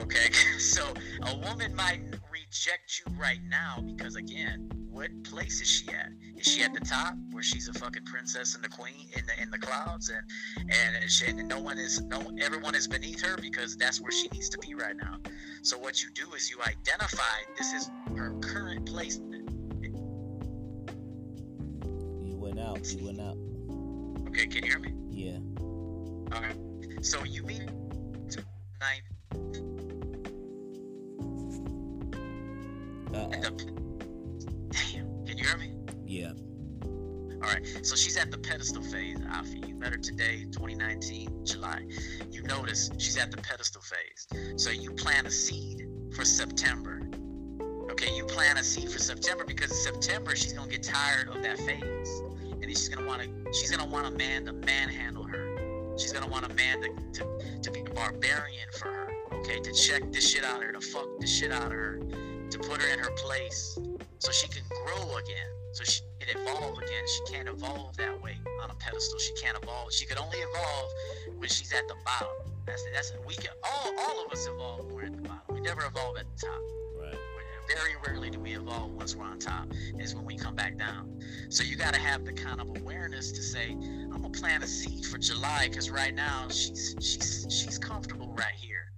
Okay, 0.00 0.32
so 0.58 0.82
a 1.22 1.36
woman 1.48 1.72
might 1.72 2.00
reject 2.32 3.00
you 3.00 3.12
right 3.16 3.38
now 3.48 3.80
because 3.86 4.16
again, 4.16 4.68
what 4.90 5.10
place 5.22 5.60
is 5.60 5.68
she 5.68 5.88
at? 5.90 6.10
Is 6.36 6.52
she 6.52 6.64
at 6.64 6.74
the 6.74 6.80
top 6.80 7.14
where 7.30 7.44
she's 7.44 7.68
a 7.68 7.72
fucking 7.74 8.06
princess 8.06 8.56
and 8.56 8.64
the 8.64 8.68
queen 8.68 9.06
in 9.16 9.24
the 9.26 9.40
in 9.40 9.52
the 9.52 9.58
clouds 9.58 10.10
and 10.10 10.68
and, 10.68 11.08
she, 11.08 11.26
and 11.26 11.46
no 11.46 11.60
one 11.60 11.78
is 11.78 12.02
no 12.02 12.20
everyone 12.40 12.74
is 12.74 12.88
beneath 12.88 13.22
her 13.22 13.36
because 13.40 13.76
that's 13.76 14.00
where 14.00 14.10
she 14.10 14.28
needs 14.32 14.48
to 14.48 14.58
be 14.58 14.74
right 14.74 14.96
now. 14.96 15.16
So 15.62 15.78
what 15.78 16.02
you 16.02 16.10
do 16.10 16.34
is 16.34 16.50
you 16.50 16.58
identify 16.66 17.38
this 17.56 17.72
is 17.72 17.88
her 18.16 18.34
current 18.40 18.84
placement 18.84 19.37
out. 22.68 22.92
You 22.92 23.06
went 23.06 23.20
out. 23.20 23.36
Okay, 24.28 24.46
can 24.46 24.64
you 24.64 24.70
hear 24.70 24.78
me? 24.78 24.92
Yeah. 25.10 25.38
All 26.32 26.42
right. 26.42 26.56
So 27.00 27.24
you 27.24 27.42
meet 27.42 27.66
tonight. 28.28 29.02
Uh 33.14 33.28
damn, 34.70 35.24
can 35.26 35.38
you 35.38 35.44
hear 35.44 35.56
me? 35.56 35.72
Yeah. 36.04 36.32
All 37.42 37.54
right. 37.54 37.64
So 37.82 37.96
she's 37.96 38.16
at 38.16 38.30
the 38.30 38.38
pedestal 38.38 38.82
phase. 38.82 39.18
Afi, 39.18 39.66
you 39.66 39.74
met 39.76 39.92
her 39.92 39.98
today, 39.98 40.44
2019, 40.52 41.44
July. 41.44 41.84
You 42.30 42.42
notice 42.42 42.90
she's 42.98 43.16
at 43.16 43.30
the 43.30 43.38
pedestal 43.38 43.82
phase. 43.82 44.26
So 44.56 44.70
you 44.70 44.90
plant 44.92 45.26
a 45.26 45.30
seed 45.30 45.86
for 46.14 46.24
September. 46.24 47.08
Okay, 47.92 48.14
you 48.14 48.24
plant 48.26 48.58
a 48.58 48.64
seed 48.64 48.90
for 48.90 48.98
September 48.98 49.44
because 49.44 49.70
in 49.70 49.94
September 49.94 50.36
she's 50.36 50.52
gonna 50.52 50.70
get 50.70 50.82
tired 50.82 51.28
of 51.28 51.42
that 51.42 51.58
phase, 51.58 52.22
and 52.68 52.76
she's 52.76 52.88
gonna 52.88 53.06
want 53.06 53.22
to. 53.22 53.52
She's 53.52 53.70
gonna 53.70 53.90
want 53.90 54.06
a 54.06 54.10
man 54.10 54.44
to 54.44 54.52
manhandle 54.52 55.24
her. 55.24 55.94
She's 55.96 56.12
gonna 56.12 56.28
want 56.28 56.50
a 56.50 56.54
man 56.54 56.82
to, 56.82 56.88
to 57.14 57.60
to 57.62 57.70
be 57.70 57.80
a 57.80 57.94
barbarian 57.94 58.68
for 58.78 58.88
her. 58.88 59.10
Okay, 59.32 59.58
to 59.60 59.72
check 59.72 60.12
the 60.12 60.20
shit 60.20 60.44
out 60.44 60.58
of 60.58 60.64
her, 60.64 60.72
to 60.72 60.80
fuck 60.80 61.08
the 61.18 61.26
shit 61.26 61.50
out 61.50 61.66
of 61.66 61.72
her, 61.72 61.98
to 62.50 62.58
put 62.58 62.82
her 62.82 62.92
in 62.92 62.98
her 62.98 63.10
place, 63.12 63.78
so 64.18 64.32
she 64.32 64.48
can 64.48 64.62
grow 64.84 65.16
again, 65.16 65.48
so 65.72 65.84
she 65.84 66.02
can 66.20 66.40
evolve 66.40 66.76
again. 66.78 67.04
She 67.06 67.32
can't 67.32 67.48
evolve 67.48 67.96
that 67.96 68.20
way 68.22 68.36
on 68.62 68.70
a 68.70 68.74
pedestal. 68.74 69.18
She 69.18 69.32
can't 69.34 69.56
evolve. 69.62 69.92
She 69.92 70.04
could 70.04 70.18
only 70.18 70.38
evolve 70.38 70.90
when 71.38 71.48
she's 71.48 71.72
at 71.72 71.88
the 71.88 71.94
bottom. 72.04 72.52
That's 72.66 72.84
that's 72.92 73.12
we 73.26 73.34
can 73.34 73.52
all 73.64 73.94
all 73.98 74.26
of 74.26 74.32
us 74.32 74.46
evolve 74.46 74.86
when 74.86 74.94
we're 74.94 75.04
at 75.04 75.16
the 75.16 75.22
bottom. 75.22 75.54
We 75.54 75.60
never 75.60 75.86
evolve 75.86 76.18
at 76.18 76.26
the 76.36 76.46
top. 76.46 76.77
Very 77.68 77.96
rarely 78.06 78.30
do 78.30 78.40
we 78.40 78.56
evolve 78.56 78.92
once 78.92 79.14
we're 79.14 79.26
on 79.26 79.38
top. 79.38 79.66
Is 79.98 80.14
when 80.14 80.24
we 80.24 80.36
come 80.36 80.54
back 80.54 80.78
down. 80.78 81.20
So 81.50 81.62
you 81.62 81.76
got 81.76 81.92
to 81.92 82.00
have 82.00 82.24
the 82.24 82.32
kind 82.32 82.60
of 82.60 82.68
awareness 82.70 83.30
to 83.32 83.42
say, 83.42 83.72
I'm 83.72 84.22
gonna 84.22 84.30
plant 84.30 84.64
a 84.64 84.66
seed 84.66 85.04
for 85.04 85.18
July 85.18 85.68
because 85.68 85.90
right 85.90 86.14
now 86.14 86.46
she's 86.48 86.96
she's 87.00 87.46
she's 87.50 87.78
comfortable 87.78 88.34
right 88.36 88.54
here. 88.56 88.92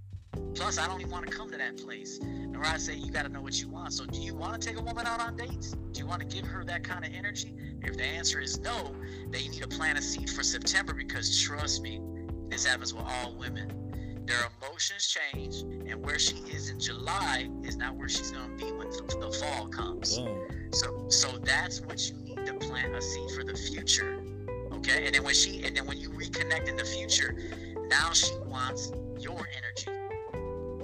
Plus, 0.55 0.79
I 0.79 0.87
don't 0.87 1.01
even 1.01 1.11
want 1.11 1.27
to 1.27 1.37
come 1.37 1.51
to 1.51 1.59
that 1.59 1.77
place. 1.79 2.19
And 2.21 2.57
I 2.57 2.77
say 2.77 2.95
you 2.95 3.11
got 3.11 3.23
to 3.23 3.29
know 3.29 3.41
what 3.41 3.61
you 3.61 3.69
want. 3.69 3.93
So, 3.93 4.05
do 4.05 4.21
you 4.21 4.35
want 4.35 4.61
to 4.61 4.69
take 4.69 4.79
a 4.79 4.83
woman 4.83 5.07
out 5.07 5.21
on 5.21 5.37
dates? 5.37 5.73
Do 5.93 6.01
you 6.01 6.07
want 6.07 6.21
to 6.21 6.27
give 6.27 6.47
her 6.47 6.65
that 6.65 6.85
kind 6.85 7.05
of 7.05 7.13
energy? 7.13 7.55
If 7.83 7.97
the 7.97 8.05
answer 8.05 8.41
is 8.41 8.61
no, 8.61 8.95
then 9.31 9.43
you 9.43 9.51
need 9.51 9.63
to 9.63 9.69
plant 9.69 9.99
a 9.99 10.03
seed 10.03 10.29
for 10.29 10.43
September 10.43 10.93
because 10.93 11.41
trust 11.41 11.83
me, 11.83 12.01
this 12.49 12.67
happens 12.67 12.93
with 12.93 13.05
all 13.07 13.35
women. 13.39 13.90
Their 14.31 14.47
emotions 14.63 15.09
change, 15.09 15.63
and 15.91 16.07
where 16.07 16.21
she 16.21 16.37
is 16.55 16.71
in 16.71 16.79
July 16.79 17.49
is 17.65 17.77
not 17.77 17.97
where 17.97 18.09
she's 18.09 18.31
going 18.31 18.57
to 18.57 18.65
be 18.65 18.71
when 18.71 18.89
the, 18.89 19.03
the 19.21 19.33
fall 19.33 19.67
comes. 19.67 20.21
So, 20.71 21.09
so 21.09 21.37
that's 21.39 21.81
what 21.81 22.09
you 22.09 22.15
need 22.19 22.47
to 22.47 22.55
plant 22.55 22.95
a 22.95 23.03
seed 23.03 23.29
for 23.33 23.43
the 23.43 23.57
future. 23.57 24.23
Okay, 24.71 25.07
and 25.07 25.17
then 25.17 25.25
when 25.25 25.35
she, 25.35 25.65
and 25.65 25.77
then 25.77 25.85
when 25.85 25.99
you 25.99 26.11
reconnect 26.11 26.69
in 26.69 26.77
the 26.77 26.85
future, 26.85 27.35
now 27.89 28.13
she 28.13 28.33
wants 28.47 28.93
your 29.19 29.49
energy. 29.57 30.00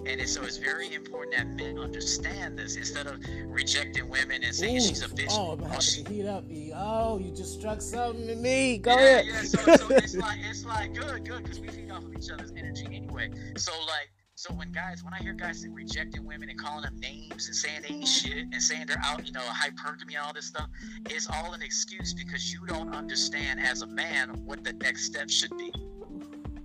And 0.07 0.21
it, 0.21 0.29
so 0.29 0.43
it's 0.45 0.57
very 0.57 0.95
important 0.95 1.37
that 1.37 1.49
men 1.49 1.79
understand 1.79 2.57
this 2.59 2.77
instead 2.77 3.07
of 3.09 3.19
rejecting 3.47 4.09
women 4.09 4.45
and 4.45 4.55
saying 4.55 4.81
she's 4.81 5.03
a 5.03 5.09
bitch. 5.09 5.27
Oh, 5.31 5.53
I'm 5.53 5.65
Oh, 5.73 5.81
she- 5.81 6.05
to 6.05 6.13
heat 6.13 6.27
up. 6.27 6.45
E. 6.49 6.73
Oh, 6.75 7.19
you 7.19 7.33
just 7.35 7.59
struck 7.59 7.81
something 7.83 8.29
in 8.29 8.41
me. 8.41 8.79
Go 8.79 8.93
yeah, 8.93 9.05
ahead. 9.21 9.27
yeah. 9.27 9.43
So, 9.43 9.59
so 9.77 9.89
it's 9.97 10.15
like 10.27 10.39
it's 10.43 10.65
like 10.65 10.95
good, 10.95 11.25
good, 11.29 11.43
because 11.43 11.59
we 11.61 11.69
feed 11.69 11.91
off 11.91 12.05
of 12.05 12.15
each 12.15 12.31
other's 12.31 12.53
energy 12.57 12.87
anyway. 12.87 13.31
So 13.57 13.73
like, 13.81 14.11
so 14.37 14.55
when 14.55 14.71
guys, 14.71 15.03
when 15.03 15.13
I 15.13 15.19
hear 15.19 15.33
guys 15.33 15.67
rejecting 15.69 16.25
women 16.25 16.51
and 16.51 16.59
calling 16.63 16.83
them 16.85 16.97
names 17.01 17.47
and 17.49 17.57
saying 17.57 17.83
they 17.89 17.95
ain't 17.95 18.07
shit 18.07 18.45
and 18.53 18.63
saying 18.63 18.87
they're 18.87 19.01
out, 19.03 19.27
you 19.27 19.33
know, 19.33 19.41
hypergamy 19.41 20.09
and 20.15 20.19
all 20.25 20.33
this 20.33 20.47
stuff, 20.47 20.69
it's 21.11 21.27
all 21.29 21.53
an 21.53 21.63
excuse 21.63 22.15
because 22.15 22.53
you 22.53 22.61
don't 22.67 22.95
understand 22.95 23.59
as 23.61 23.83
a 23.83 23.87
man 23.87 24.29
what 24.45 24.63
the 24.63 24.75
next 24.75 25.05
step 25.07 25.29
should 25.31 25.57
be. 25.59 25.73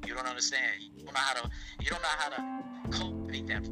You 0.05 0.13
don't 0.15 0.27
understand. 0.27 0.63
You 0.95 1.05
don't 1.05 1.13
know 1.13 1.19
how 1.19 1.41
to. 1.41 1.49
You 1.79 1.89
don't 1.89 2.01
know 2.01 2.07
how 2.17 2.29
to 2.29 2.80
that. 3.39 3.67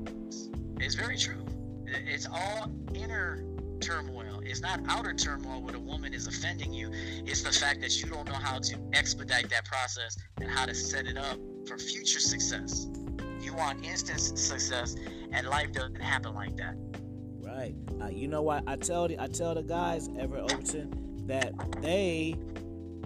It's 0.79 0.95
very 0.95 1.17
true. 1.17 1.45
It's 1.85 2.27
all 2.31 2.71
inner 2.93 3.43
turmoil. 3.81 4.41
It's 4.43 4.61
not 4.61 4.79
outer 4.87 5.13
turmoil 5.13 5.61
when 5.61 5.75
a 5.75 5.79
woman 5.79 6.13
is 6.13 6.27
offending 6.27 6.73
you. 6.73 6.89
It's 7.25 7.41
the 7.41 7.51
fact 7.51 7.81
that 7.81 8.01
you 8.01 8.09
don't 8.09 8.27
know 8.27 8.33
how 8.33 8.59
to 8.59 8.77
expedite 8.93 9.49
that 9.49 9.65
process 9.65 10.17
and 10.39 10.49
how 10.49 10.65
to 10.65 10.73
set 10.73 11.05
it 11.05 11.17
up 11.17 11.37
for 11.67 11.77
future 11.77 12.19
success. 12.19 12.87
You 13.41 13.53
want 13.53 13.85
instant 13.85 14.19
success, 14.19 14.95
and 15.31 15.47
life 15.47 15.71
doesn't 15.71 16.01
happen 16.01 16.33
like 16.33 16.55
that. 16.57 16.75
Right. 17.39 17.75
Uh, 18.01 18.07
you 18.07 18.27
know 18.27 18.41
what? 18.41 18.63
I 18.67 18.75
tell 18.75 19.07
the 19.07 19.19
I 19.19 19.27
tell 19.27 19.55
the 19.55 19.63
guys 19.63 20.09
Everett 20.19 20.51
Overton 20.51 21.25
that 21.27 21.53
they 21.81 22.35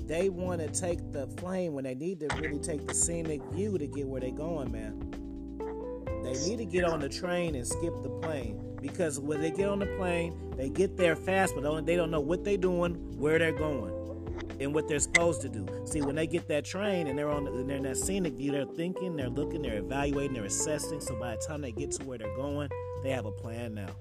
they 0.06 0.30
want 0.30 0.60
to 0.60 0.68
take 0.68 1.12
the 1.12 1.28
flame 1.38 1.74
when 1.74 1.86
they 1.86 1.96
need 1.96 2.20
to 2.20 2.28
really 2.36 2.60
take 2.60 2.86
the 2.86 2.94
scenic 2.94 3.42
view 3.52 3.78
to 3.78 3.88
get 3.88 4.08
where 4.08 4.20
they're 4.20 4.32
going, 4.32 4.72
man. 4.72 5.23
They 6.24 6.34
need 6.48 6.58
to 6.58 6.66
get 6.66 6.84
on 6.86 7.00
the 7.00 7.10
train 7.10 7.56
and 7.56 7.68
skip 7.68 7.94
the 8.02 8.10
plane 8.10 8.78
because 8.82 9.20
when 9.20 9.42
they 9.42 9.52
get 9.52 9.70
on 9.70 9.80
the 9.80 9.86
plane, 9.98 10.54
they 10.58 10.70
get 10.70 10.98
there 10.98 11.16
fast, 11.16 11.56
but 11.56 11.86
they 11.86 11.96
don't 11.96 12.12
know 12.12 12.20
what 12.20 12.44
they're 12.44 12.58
doing, 12.58 12.96
where 13.18 13.40
they're 13.40 13.52
going, 13.52 13.94
and 14.60 14.74
what 14.74 14.88
they're 14.88 15.00
supposed 15.00 15.42
to 15.42 15.50
do. 15.50 15.68
See, 15.86 16.02
when 16.02 16.16
they 16.16 16.28
get 16.28 16.48
that 16.48 16.66
train 16.66 17.08
and 17.08 17.18
they're 17.18 17.30
on 17.30 17.48
and 17.48 17.70
they're 17.70 17.78
in 17.78 17.84
that 17.84 17.98
scenic 17.98 18.34
view, 18.34 18.52
they're 18.52 18.66
thinking, 18.66 19.16
they're 19.16 19.30
looking, 19.30 19.62
they're 19.62 19.80
evaluating, 19.80 20.34
they're 20.34 20.46
assessing. 20.46 21.02
So 21.02 21.16
by 21.20 21.36
the 21.36 21.42
time 21.42 21.62
they 21.62 21.72
get 21.72 21.92
to 21.92 22.04
where 22.06 22.18
they're 22.18 22.36
going, 22.36 22.70
they 23.04 23.12
have 23.12 23.26
a 23.26 23.32
plan 23.32 23.74
now 23.74 23.96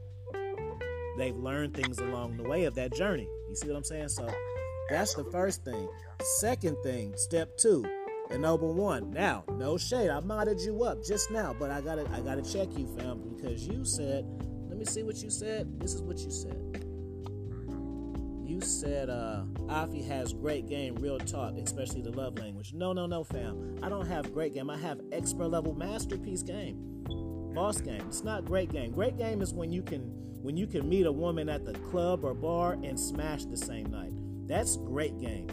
they've 1.16 1.36
learned 1.36 1.74
things 1.74 1.98
along 1.98 2.36
the 2.36 2.42
way 2.42 2.64
of 2.64 2.74
that 2.74 2.92
journey. 2.94 3.28
You 3.48 3.54
see 3.54 3.68
what 3.68 3.76
I'm 3.76 3.84
saying? 3.84 4.08
So 4.08 4.28
that's 4.90 5.14
the 5.14 5.24
first 5.24 5.64
thing. 5.64 5.88
Second 6.40 6.76
thing, 6.82 7.14
step 7.16 7.56
two, 7.56 7.84
ennoble 8.30 8.72
one. 8.74 9.10
Now, 9.10 9.44
no 9.56 9.76
shade. 9.76 10.10
I 10.10 10.20
modded 10.20 10.64
you 10.64 10.84
up 10.84 11.04
just 11.04 11.30
now, 11.30 11.54
but 11.58 11.70
I 11.70 11.80
gotta 11.80 12.08
I 12.12 12.20
gotta 12.20 12.42
check 12.42 12.68
you, 12.76 12.86
fam, 12.96 13.20
because 13.34 13.66
you 13.66 13.84
said, 13.84 14.24
let 14.68 14.78
me 14.78 14.84
see 14.84 15.02
what 15.02 15.16
you 15.16 15.30
said. 15.30 15.80
This 15.80 15.94
is 15.94 16.02
what 16.02 16.18
you 16.18 16.30
said. 16.30 16.84
You 18.44 18.60
said 18.60 19.08
uh 19.08 19.44
Afi 19.66 20.06
has 20.06 20.32
great 20.32 20.68
game, 20.68 20.96
real 20.96 21.18
talk, 21.18 21.56
especially 21.56 22.02
the 22.02 22.10
love 22.10 22.38
language. 22.38 22.72
No, 22.74 22.92
no, 22.92 23.06
no, 23.06 23.24
fam. 23.24 23.78
I 23.82 23.88
don't 23.88 24.06
have 24.06 24.32
great 24.32 24.54
game. 24.54 24.70
I 24.70 24.76
have 24.78 25.00
expert 25.12 25.48
level 25.48 25.74
masterpiece 25.74 26.42
game. 26.42 26.76
Boss 27.54 27.80
game. 27.80 28.02
It's 28.08 28.24
not 28.24 28.44
great 28.44 28.72
game. 28.72 28.92
Great 28.92 29.18
game 29.18 29.42
is 29.42 29.52
when 29.52 29.72
you 29.72 29.82
can 29.82 30.00
when 30.42 30.56
you 30.56 30.66
can 30.66 30.88
meet 30.88 31.06
a 31.06 31.12
woman 31.12 31.48
at 31.48 31.64
the 31.64 31.72
club 31.90 32.24
or 32.24 32.34
bar 32.34 32.72
and 32.82 32.98
smash 32.98 33.44
the 33.44 33.56
same 33.56 33.90
night. 33.90 34.12
That's 34.46 34.76
great 34.76 35.18
game. 35.20 35.48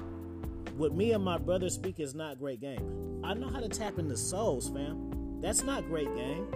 What 0.80 0.96
me 0.96 1.12
and 1.12 1.22
my 1.22 1.38
brother 1.38 1.70
speak 1.70 2.00
is 2.00 2.16
not 2.16 2.40
great 2.40 2.62
game. 2.62 3.20
I 3.22 3.34
know 3.34 3.50
how 3.50 3.60
to 3.60 3.68
tap 3.68 4.00
into 4.00 4.16
souls, 4.16 4.70
fam. 4.70 5.42
That's 5.42 5.62
not 5.62 5.86
great 5.88 6.08
game. 6.16 6.48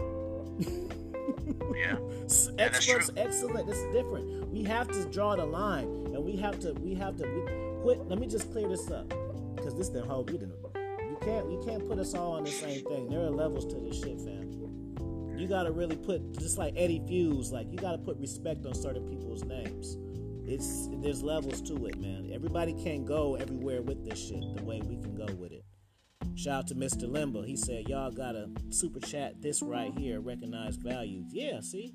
Yeah. 1.75 1.97
Experts, 2.57 3.11
excellent. 3.17 3.67
It's 3.69 3.83
different. 3.91 4.47
We 4.47 4.63
have 4.63 4.87
to 4.93 5.03
draw 5.11 5.35
the 5.35 5.45
line, 5.45 5.87
and 6.13 6.23
we 6.23 6.37
have 6.37 6.57
to. 6.61 6.71
We 6.71 6.95
have 6.95 7.17
to. 7.17 7.23
We, 7.23 7.81
quit. 7.81 8.07
Let 8.07 8.17
me 8.17 8.27
just 8.27 8.49
clear 8.53 8.69
this 8.69 8.89
up, 8.89 9.09
because 9.57 9.75
this 9.75 9.89
the 9.89 10.01
whole. 10.01 10.23
We 10.23 10.37
didn't. 10.37 10.53
You 10.73 11.17
can't. 11.21 11.51
You 11.51 11.61
can't 11.65 11.85
put 11.85 11.99
us 11.99 12.13
all 12.13 12.31
on 12.31 12.45
the 12.45 12.51
same 12.51 12.85
thing. 12.85 13.09
There 13.09 13.19
are 13.19 13.29
levels 13.29 13.65
to 13.73 13.75
this 13.75 13.99
shit, 13.99 14.21
fam. 14.21 15.37
You 15.37 15.49
gotta 15.49 15.71
really 15.73 15.97
put 15.97 16.39
just 16.39 16.57
like 16.57 16.75
Eddie 16.77 17.03
Fuse. 17.05 17.51
Like 17.51 17.69
you 17.71 17.77
gotta 17.77 17.97
put 17.97 18.17
respect 18.19 18.65
on 18.65 18.73
certain 18.73 19.05
people's 19.09 19.43
names. 19.43 19.97
It's 20.45 20.89
there's 20.91 21.23
levels 21.23 21.61
to 21.63 21.85
it, 21.85 21.97
man. 21.99 22.29
Everybody 22.33 22.73
can't 22.73 23.05
go 23.05 23.35
everywhere 23.35 23.81
with 23.81 24.03
this 24.07 24.19
shit 24.19 24.43
the 24.55 24.63
way 24.63 24.81
we 24.83 24.97
can 24.97 25.15
go 25.15 25.27
with 25.35 25.51
it. 25.51 25.63
Shout 26.35 26.59
out 26.59 26.67
to 26.67 26.75
Mr. 26.75 27.09
Limbo. 27.09 27.43
He 27.43 27.55
said, 27.55 27.87
Y'all 27.87 28.11
gotta 28.11 28.49
super 28.69 28.99
chat 28.99 29.41
this 29.41 29.61
right 29.61 29.93
here, 29.97 30.19
recognize 30.19 30.75
value. 30.75 31.23
Yeah, 31.29 31.61
see? 31.61 31.93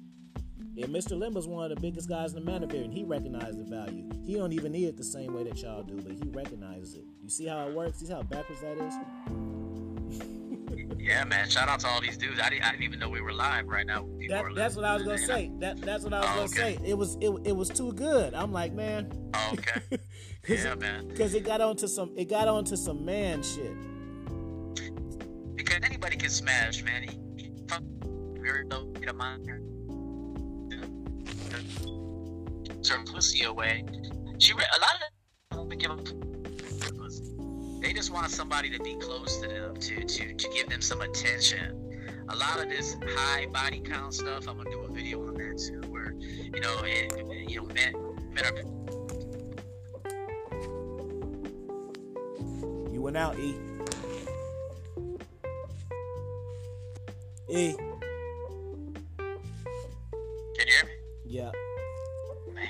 Yeah, 0.74 0.86
Mr. 0.86 1.18
Limbo's 1.18 1.48
one 1.48 1.70
of 1.70 1.74
the 1.74 1.80
biggest 1.80 2.08
guys 2.08 2.34
in 2.34 2.44
the 2.44 2.50
manosphere, 2.50 2.84
and 2.84 2.92
he 2.92 3.02
recognized 3.02 3.58
the 3.58 3.64
value. 3.64 4.08
He 4.24 4.36
don't 4.36 4.52
even 4.52 4.72
need 4.72 4.86
it 4.86 4.96
the 4.96 5.04
same 5.04 5.34
way 5.34 5.42
that 5.44 5.60
y'all 5.60 5.82
do, 5.82 5.96
but 5.96 6.12
he 6.12 6.28
recognizes 6.30 6.94
it. 6.94 7.04
You 7.20 7.28
see 7.28 7.46
how 7.46 7.66
it 7.66 7.74
works? 7.74 7.98
See 7.98 8.12
how 8.12 8.22
backwards 8.22 8.60
that 8.60 8.78
is? 8.78 8.94
Yeah, 10.98 11.24
man. 11.24 11.48
Shout 11.48 11.68
out 11.68 11.80
to 11.80 11.86
all 11.88 12.00
these 12.00 12.16
dudes. 12.18 12.40
I 12.40 12.50
didn't, 12.50 12.64
I 12.64 12.70
didn't 12.72 12.82
even 12.82 12.98
know 12.98 13.08
we 13.08 13.20
were 13.20 13.32
live 13.32 13.66
right 13.66 13.86
now. 13.86 14.06
That, 14.28 14.44
that's 14.54 14.76
what 14.76 14.84
I 14.84 14.94
was 14.94 15.04
gonna 15.04 15.18
say. 15.18 15.50
That 15.58 15.80
that's 15.80 16.04
what 16.04 16.12
I 16.12 16.20
was 16.20 16.28
Oh, 16.28 16.34
gonna 16.34 16.70
okay. 16.70 16.76
say. 16.76 16.90
It 16.90 16.98
was 16.98 17.16
it, 17.20 17.30
it 17.44 17.56
was 17.56 17.68
too 17.68 17.92
good. 17.92 18.34
I'm 18.34 18.52
like, 18.52 18.72
man. 18.74 19.10
Oh, 19.34 19.54
okay. 19.54 19.80
yeah, 20.48 20.74
man. 20.74 21.08
Because 21.08 21.34
it 21.34 21.44
got 21.44 21.60
onto 21.60 21.86
some 21.86 22.12
it 22.16 22.28
got 22.28 22.48
onto 22.48 22.76
some 22.76 23.04
man 23.04 23.42
shit. 23.42 23.72
Because 25.54 25.78
anybody 25.82 26.16
can 26.16 26.30
smash, 26.30 26.82
man. 26.82 27.04
He, 27.04 27.18
he 27.36 27.52
fuck 27.68 27.82
low, 28.70 28.86
get 29.00 29.08
a 29.08 29.12
mind. 29.12 29.46
Turn 32.82 33.04
pussy 33.04 33.44
away. 33.44 33.84
She 34.38 34.52
a 34.52 34.56
lot 34.56 34.94
of 35.50 35.68
them 35.68 35.78
give. 35.78 36.37
They 37.80 37.92
just 37.92 38.10
want 38.10 38.30
somebody 38.30 38.70
to 38.70 38.82
be 38.82 38.96
close 38.96 39.38
to 39.38 39.48
them, 39.48 39.76
to 39.76 40.04
to 40.04 40.34
to 40.34 40.48
give 40.50 40.68
them 40.68 40.80
some 40.80 41.00
attention. 41.00 41.84
A 42.30 42.36
lot 42.36 42.60
of 42.60 42.68
this 42.68 42.96
high 43.16 43.46
body 43.46 43.80
count 43.80 44.14
stuff, 44.14 44.48
I'm 44.48 44.58
gonna 44.58 44.70
do 44.70 44.80
a 44.80 44.88
video 44.88 45.26
on 45.26 45.34
that 45.34 45.58
too, 45.58 45.88
where 45.90 46.12
you 46.18 46.60
know, 46.60 46.76
it, 46.84 47.48
you 47.48 47.60
know, 47.60 47.66
men 47.72 47.94
men 48.34 48.44
are 48.44 48.52
went 53.08 53.16
out, 53.16 53.38
E. 53.38 53.56
E. 57.48 57.72
Can 60.54 60.66
you 60.66 60.74
hear 60.74 60.84
me? 60.84 60.90
Yeah. 61.24 61.50
Man, 62.52 62.68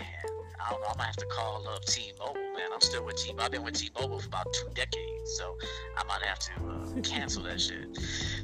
I 0.64 0.70
don't 0.70 0.80
know. 0.80 0.86
I 0.86 0.96
might 0.96 1.06
have 1.06 1.16
to 1.16 1.26
call 1.26 1.66
up 1.66 1.84
T-Mobile. 1.86 2.47
I'm 2.78 2.82
still 2.82 3.04
with 3.04 3.16
T-Mobile. 3.16 3.42
I've 3.42 3.50
been 3.50 3.64
with 3.64 3.74
T-Mobile 3.74 4.20
for 4.20 4.28
about 4.28 4.52
two 4.52 4.68
decades, 4.72 5.36
so 5.36 5.56
I 5.96 6.04
might 6.04 6.22
have 6.22 6.38
to 6.38 6.52
uh, 6.64 7.00
cancel 7.02 7.42
that 7.42 7.60
shit. 7.60 7.88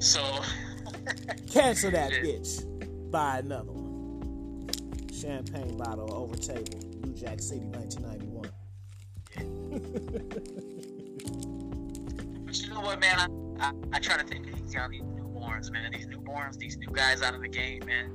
So 0.00 0.20
cancel 1.48 1.92
that 1.92 2.10
bitch. 2.10 2.64
Buy 3.12 3.38
another 3.38 3.70
one. 3.70 4.68
Champagne 5.12 5.76
bottle 5.76 6.12
over 6.12 6.34
table. 6.34 6.80
New 7.04 7.14
Jack 7.14 7.40
City, 7.40 7.66
1991. 7.66 8.50
but 12.44 12.60
you 12.60 12.70
know 12.70 12.80
what, 12.80 12.98
man? 12.98 13.56
I, 13.60 13.66
I, 13.66 13.72
I 13.92 14.00
try 14.00 14.16
to 14.16 14.24
think 14.24 14.48
of 14.48 14.60
these 14.60 14.74
young 14.74 14.90
these 14.90 15.02
newborns, 15.02 15.70
man. 15.70 15.92
These 15.92 16.08
newborns, 16.08 16.58
these 16.58 16.76
new 16.76 16.90
guys 16.90 17.22
out 17.22 17.36
of 17.36 17.40
the 17.40 17.46
game, 17.46 17.86
man. 17.86 18.10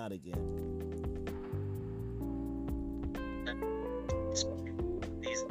Out 0.00 0.12
again. 0.12 0.34
These 5.20 5.44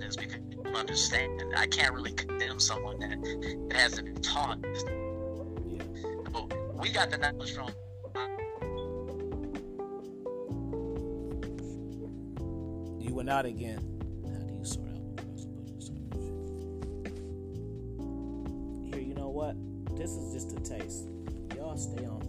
is 0.00 0.16
because 0.16 0.40
you 0.50 0.62
understand. 0.74 1.42
I 1.54 1.66
can't 1.66 1.92
really 1.92 2.12
condemn 2.12 2.58
someone 2.58 2.98
that, 3.00 3.20
that 3.68 3.76
hasn't 3.76 4.06
been 4.06 4.22
taught. 4.22 4.64
Yeah. 5.66 5.82
But 6.32 6.80
we 6.80 6.90
got 6.90 7.10
the 7.10 7.18
knowledge 7.18 7.52
from 7.54 7.68
You 12.98 13.14
went 13.14 13.28
out 13.28 13.44
again. 13.44 13.80
How 14.24 14.38
do 14.46 14.54
you 14.54 14.64
sort 14.64 14.88
out? 14.88 14.94
Here, 18.86 19.02
you 19.02 19.14
know 19.14 19.28
what? 19.28 19.54
This 19.98 20.12
is 20.12 20.32
just 20.32 20.56
a 20.56 20.60
taste. 20.60 21.08
Y'all 21.54 21.76
stay 21.76 22.06
on 22.06 22.20
for 22.20 22.27